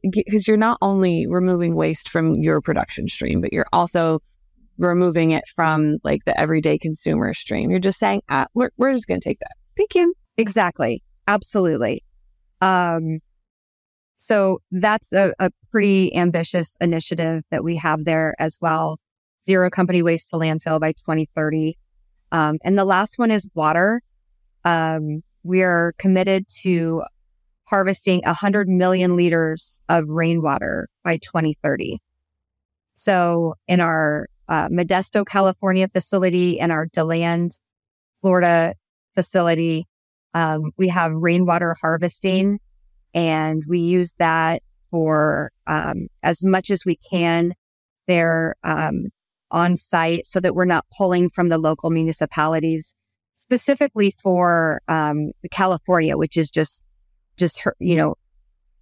because 0.01 0.47
you're 0.47 0.57
not 0.57 0.77
only 0.81 1.27
removing 1.27 1.75
waste 1.75 2.09
from 2.09 2.35
your 2.35 2.61
production 2.61 3.07
stream, 3.07 3.41
but 3.41 3.51
you're 3.53 3.67
also 3.73 4.21
removing 4.77 5.31
it 5.31 5.43
from 5.55 5.97
like 6.03 6.25
the 6.25 6.39
everyday 6.39 6.77
consumer 6.77 7.33
stream. 7.33 7.69
You're 7.69 7.79
just 7.79 7.99
saying, 7.99 8.21
ah, 8.29 8.47
we're, 8.53 8.69
we're 8.77 8.93
just 8.93 9.07
going 9.07 9.19
to 9.19 9.29
take 9.29 9.39
that. 9.39 9.55
Thank 9.75 9.95
you. 9.95 10.13
Exactly. 10.37 11.03
Absolutely. 11.27 12.03
Um, 12.61 13.19
so 14.17 14.61
that's 14.71 15.13
a, 15.13 15.33
a 15.39 15.51
pretty 15.71 16.15
ambitious 16.15 16.75
initiative 16.81 17.43
that 17.51 17.63
we 17.63 17.75
have 17.77 18.05
there 18.05 18.33
as 18.39 18.57
well. 18.61 18.99
Zero 19.45 19.69
company 19.69 20.01
waste 20.01 20.29
to 20.31 20.37
landfill 20.37 20.79
by 20.79 20.91
2030. 20.91 21.77
Um, 22.31 22.57
and 22.63 22.77
the 22.77 22.85
last 22.85 23.17
one 23.17 23.31
is 23.31 23.47
water. 23.53 24.01
Um, 24.65 25.21
we 25.43 25.61
are 25.61 25.93
committed 25.97 26.45
to 26.61 27.03
harvesting 27.65 28.21
100 28.25 28.67
million 28.67 29.15
liters 29.15 29.81
of 29.87 30.05
rainwater 30.07 30.89
by 31.03 31.17
2030. 31.17 31.99
So 32.95 33.53
in 33.67 33.79
our 33.79 34.27
uh, 34.49 34.69
Modesto, 34.69 35.25
California 35.25 35.87
facility 35.87 36.59
and 36.59 36.71
our 36.71 36.87
DeLand, 36.87 37.57
Florida 38.21 38.75
facility, 39.15 39.87
um, 40.33 40.71
we 40.77 40.87
have 40.89 41.11
rainwater 41.13 41.75
harvesting 41.81 42.59
and 43.13 43.63
we 43.67 43.79
use 43.79 44.13
that 44.19 44.61
for 44.91 45.51
um, 45.65 46.07
as 46.23 46.43
much 46.43 46.69
as 46.69 46.85
we 46.85 46.97
can. 47.09 47.53
They're 48.07 48.55
um, 48.63 49.07
on 49.51 49.75
site 49.77 50.25
so 50.25 50.39
that 50.39 50.55
we're 50.55 50.65
not 50.65 50.85
pulling 50.95 51.29
from 51.29 51.49
the 51.49 51.57
local 51.57 51.89
municipalities 51.89 52.93
specifically 53.35 54.13
for 54.21 54.81
um, 54.87 55.31
California, 55.51 56.17
which 56.17 56.37
is 56.37 56.51
just 56.51 56.83
just 57.37 57.65
you 57.79 57.95
know 57.95 58.15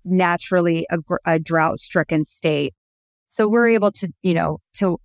naturally 0.04 0.86
a, 0.90 0.98
a 1.26 1.40
drought 1.40 1.80
stricken 1.80 2.26
state. 2.26 2.74
So 3.30 3.48
we're 3.48 3.70
able 3.70 3.92
to 3.94 4.12
you 4.22 4.34
know 4.34 4.60
to 4.74 5.00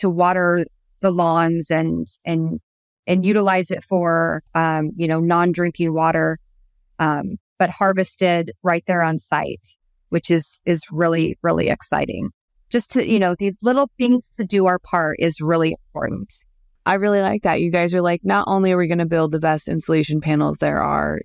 to 0.00 0.10
water 0.10 0.66
the 1.00 1.10
lawns 1.10 1.70
and 1.70 2.06
and 2.24 2.60
and 3.06 3.24
utilize 3.24 3.70
it 3.70 3.82
for 3.84 4.42
um, 4.54 4.90
you 4.96 5.08
know 5.08 5.20
non 5.20 5.52
drinking 5.52 5.94
water, 5.94 6.38
um, 6.98 7.36
but 7.58 7.70
harvested 7.70 8.52
right 8.62 8.84
there 8.86 9.02
on 9.02 9.18
site, 9.18 9.66
which 10.10 10.30
is 10.30 10.60
is 10.66 10.84
really 10.90 11.38
really 11.42 11.68
exciting 11.68 12.30
just 12.70 12.92
to, 12.92 13.06
you 13.06 13.18
know, 13.18 13.34
these 13.34 13.58
little 13.60 13.90
things 13.98 14.30
to 14.38 14.44
do 14.44 14.66
our 14.66 14.78
part 14.78 15.16
is 15.18 15.40
really 15.40 15.76
important. 15.86 16.32
I 16.86 16.94
really 16.94 17.20
like 17.20 17.42
that. 17.42 17.60
You 17.60 17.70
guys 17.70 17.94
are 17.94 18.00
like, 18.00 18.20
not 18.24 18.44
only 18.46 18.72
are 18.72 18.76
we 18.76 18.86
going 18.86 18.98
to 18.98 19.06
build 19.06 19.32
the 19.32 19.40
best 19.40 19.68
insulation 19.68 20.20
panels 20.20 20.58
there 20.58 20.80
are 20.80 21.20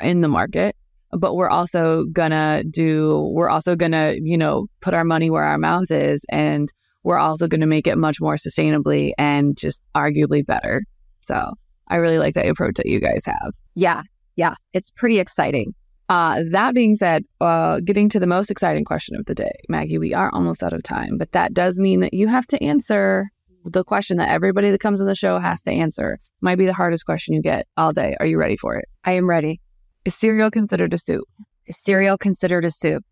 in 0.00 0.22
the 0.22 0.28
market, 0.28 0.74
but 1.12 1.34
we're 1.34 1.48
also 1.48 2.04
gonna 2.12 2.64
do, 2.64 3.30
we're 3.32 3.48
also 3.48 3.76
gonna, 3.76 4.16
you 4.20 4.36
know, 4.36 4.66
put 4.80 4.92
our 4.92 5.04
money 5.04 5.30
where 5.30 5.44
our 5.44 5.56
mouth 5.56 5.90
is. 5.90 6.24
And 6.30 6.70
we're 7.06 7.18
also 7.18 7.46
gonna 7.46 7.68
make 7.68 7.86
it 7.86 7.96
much 7.96 8.20
more 8.20 8.34
sustainably 8.34 9.12
and 9.16 9.56
just 9.56 9.80
arguably 9.96 10.44
better. 10.44 10.82
So 11.20 11.52
I 11.86 11.96
really 11.96 12.18
like 12.18 12.34
that 12.34 12.48
approach 12.48 12.74
that 12.78 12.86
you 12.86 13.00
guys 13.00 13.22
have. 13.24 13.52
Yeah. 13.76 14.02
Yeah. 14.34 14.54
It's 14.72 14.90
pretty 14.90 15.20
exciting. 15.20 15.72
Uh, 16.08 16.42
that 16.50 16.74
being 16.74 16.96
said, 16.96 17.22
uh, 17.40 17.78
getting 17.84 18.08
to 18.08 18.18
the 18.18 18.26
most 18.26 18.50
exciting 18.50 18.84
question 18.84 19.14
of 19.14 19.24
the 19.26 19.36
day, 19.36 19.52
Maggie, 19.68 19.98
we 19.98 20.14
are 20.14 20.30
almost 20.32 20.64
out 20.64 20.72
of 20.72 20.82
time, 20.82 21.16
but 21.16 21.30
that 21.30 21.54
does 21.54 21.78
mean 21.78 22.00
that 22.00 22.12
you 22.12 22.26
have 22.26 22.46
to 22.48 22.60
answer 22.62 23.28
the 23.64 23.84
question 23.84 24.16
that 24.16 24.28
everybody 24.28 24.72
that 24.72 24.80
comes 24.80 25.00
on 25.00 25.06
the 25.06 25.14
show 25.14 25.38
has 25.38 25.62
to 25.62 25.70
answer. 25.70 26.18
Might 26.40 26.58
be 26.58 26.66
the 26.66 26.74
hardest 26.74 27.06
question 27.06 27.34
you 27.34 27.42
get 27.42 27.68
all 27.76 27.92
day. 27.92 28.16
Are 28.18 28.26
you 28.26 28.36
ready 28.36 28.56
for 28.56 28.74
it? 28.74 28.86
I 29.04 29.12
am 29.12 29.28
ready. 29.28 29.60
Is 30.04 30.16
cereal 30.16 30.50
considered 30.50 30.92
a 30.92 30.98
soup? 30.98 31.24
Is 31.66 31.80
cereal 31.80 32.18
considered 32.18 32.64
a 32.64 32.70
soup? 32.72 33.04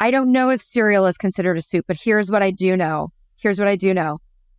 I 0.00 0.10
don't 0.10 0.32
know 0.32 0.50
if 0.50 0.62
cereal 0.62 1.06
is 1.06 1.18
considered 1.18 1.58
a 1.58 1.62
soup, 1.62 1.86
but 1.88 2.00
here's 2.00 2.30
what 2.30 2.42
I 2.42 2.50
do 2.50 2.76
know 2.76 3.12
here's 3.38 3.58
what 3.58 3.68
I 3.68 3.76
do 3.76 3.94
know. 3.94 4.18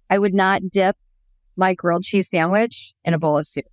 I 0.09 0.17
would 0.17 0.33
not 0.33 0.63
dip 0.71 0.97
my 1.55 1.73
grilled 1.75 2.03
cheese 2.03 2.29
sandwich 2.29 2.93
in 3.03 3.13
a 3.13 3.19
bowl 3.19 3.37
of 3.37 3.45
soup. 3.45 3.65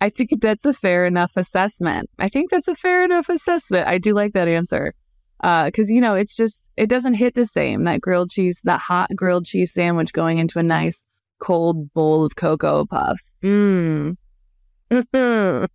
I 0.00 0.10
think 0.10 0.30
that's 0.40 0.64
a 0.64 0.72
fair 0.72 1.06
enough 1.06 1.32
assessment. 1.36 2.10
I 2.18 2.28
think 2.28 2.50
that's 2.50 2.68
a 2.68 2.74
fair 2.74 3.04
enough 3.04 3.28
assessment. 3.28 3.88
I 3.88 3.98
do 3.98 4.12
like 4.12 4.34
that 4.34 4.48
answer. 4.48 4.94
Because, 5.40 5.90
uh, 5.90 5.94
you 5.94 6.00
know, 6.00 6.14
it's 6.14 6.36
just, 6.36 6.64
it 6.76 6.88
doesn't 6.88 7.14
hit 7.14 7.34
the 7.34 7.44
same. 7.44 7.84
That 7.84 8.00
grilled 8.00 8.30
cheese, 8.30 8.60
that 8.64 8.80
hot 8.80 9.10
grilled 9.16 9.46
cheese 9.46 9.72
sandwich 9.72 10.12
going 10.12 10.38
into 10.38 10.58
a 10.58 10.62
nice 10.62 11.02
cold 11.38 11.92
bowl 11.92 12.24
of 12.24 12.36
Cocoa 12.36 12.86
Puffs. 12.86 13.34
Mmm. 13.42 14.16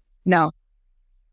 no, 0.24 0.50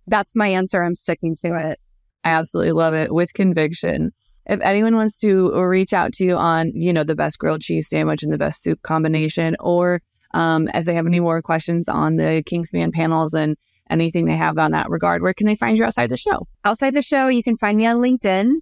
that's 0.08 0.36
my 0.36 0.48
answer. 0.48 0.84
I'm 0.84 0.96
sticking 0.96 1.36
to 1.42 1.72
it. 1.72 1.80
I 2.24 2.32
absolutely 2.32 2.74
love 2.74 2.94
it 2.94 3.14
with 3.14 3.34
conviction. 3.34 4.12
If 4.46 4.60
anyone 4.62 4.96
wants 4.96 5.18
to 5.20 5.52
reach 5.62 5.94
out 5.94 6.14
to 6.14 6.26
you 6.26 6.36
on, 6.36 6.72
you 6.74 6.92
know, 6.92 7.04
the 7.04 7.16
best 7.16 7.40
grilled 7.40 7.62
cheese 7.62 7.88
sandwich 7.88 8.24
and 8.24 8.32
the 8.32 8.38
best 8.38 8.64
soup 8.64 8.82
combination, 8.82 9.56
or 9.60 10.02
um, 10.34 10.68
if 10.74 10.86
they 10.86 10.96
have 10.96 11.06
any 11.06 11.20
more 11.20 11.42
questions 11.42 11.88
on 11.88 12.18
the 12.18 12.44
Kingspan 12.44 12.92
panels 12.92 13.34
and 13.34 13.56
anything 13.90 14.26
they 14.26 14.36
have 14.36 14.58
on 14.58 14.72
that 14.72 14.90
regard, 14.90 15.22
where 15.22 15.34
can 15.34 15.48
they 15.48 15.56
find 15.56 15.78
you 15.78 15.86
outside 15.86 16.10
the 16.10 16.18
show? 16.18 16.48
Outside 16.64 16.94
the 16.94 17.02
show, 17.02 17.28
you 17.28 17.44
can 17.44 17.58
find 17.58 17.78
me 17.78 17.86
on 17.86 17.98
LinkedIn, 17.98 18.54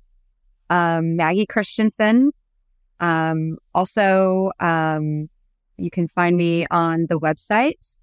um, 0.69 1.15
Maggie 1.15 1.45
Christiansen. 1.45 2.31
Um, 2.99 3.57
also, 3.73 4.51
um, 4.59 5.29
you 5.77 5.89
can 5.89 6.07
find 6.07 6.35
me 6.35 6.65
on 6.69 7.05
the 7.07 7.19
website 7.19 7.95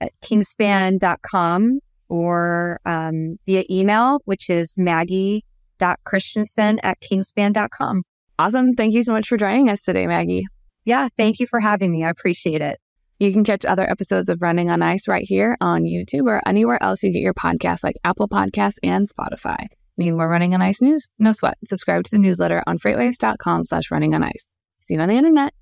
at 0.00 0.12
kingspan.com 0.22 1.80
or 2.10 2.78
um, 2.84 3.38
via 3.46 3.64
email, 3.70 4.20
which 4.26 4.50
is 4.50 4.74
maggie.christiansen 4.76 6.80
at 6.82 6.98
kingspan.com. 7.00 8.02
Awesome. 8.38 8.74
Thank 8.74 8.94
you 8.94 9.02
so 9.02 9.12
much 9.12 9.26
for 9.28 9.36
joining 9.36 9.68
us 9.68 9.82
today, 9.82 10.06
Maggie. 10.06 10.46
Yeah, 10.84 11.08
thank 11.16 11.40
you 11.40 11.46
for 11.46 11.58
having 11.60 11.90
me. 11.92 12.04
I 12.04 12.10
appreciate 12.10 12.62
it. 12.62 12.78
You 13.18 13.32
can 13.34 13.44
catch 13.44 13.66
other 13.66 13.86
episodes 13.88 14.30
of 14.30 14.40
Running 14.40 14.70
on 14.70 14.80
Ice 14.80 15.06
right 15.06 15.24
here 15.26 15.58
on 15.60 15.82
YouTube 15.82 16.26
or 16.26 16.40
anywhere 16.46 16.82
else 16.82 17.02
you 17.02 17.12
get 17.12 17.20
your 17.20 17.34
podcasts 17.34 17.84
like 17.84 17.96
Apple 18.02 18.28
Podcasts 18.28 18.78
and 18.82 19.06
Spotify. 19.06 19.66
Need 19.98 20.12
more 20.12 20.26
Running 20.26 20.54
on 20.54 20.62
Ice 20.62 20.80
news? 20.80 21.06
No 21.18 21.32
sweat. 21.32 21.58
Subscribe 21.66 22.04
to 22.04 22.10
the 22.10 22.18
newsletter 22.18 22.62
on 22.66 22.78
freightwaves.com 22.78 23.66
slash 23.66 23.90
running 23.90 24.14
on 24.14 24.22
ice. 24.22 24.46
See 24.78 24.94
you 24.94 25.00
on 25.00 25.10
the 25.10 25.16
internet. 25.16 25.52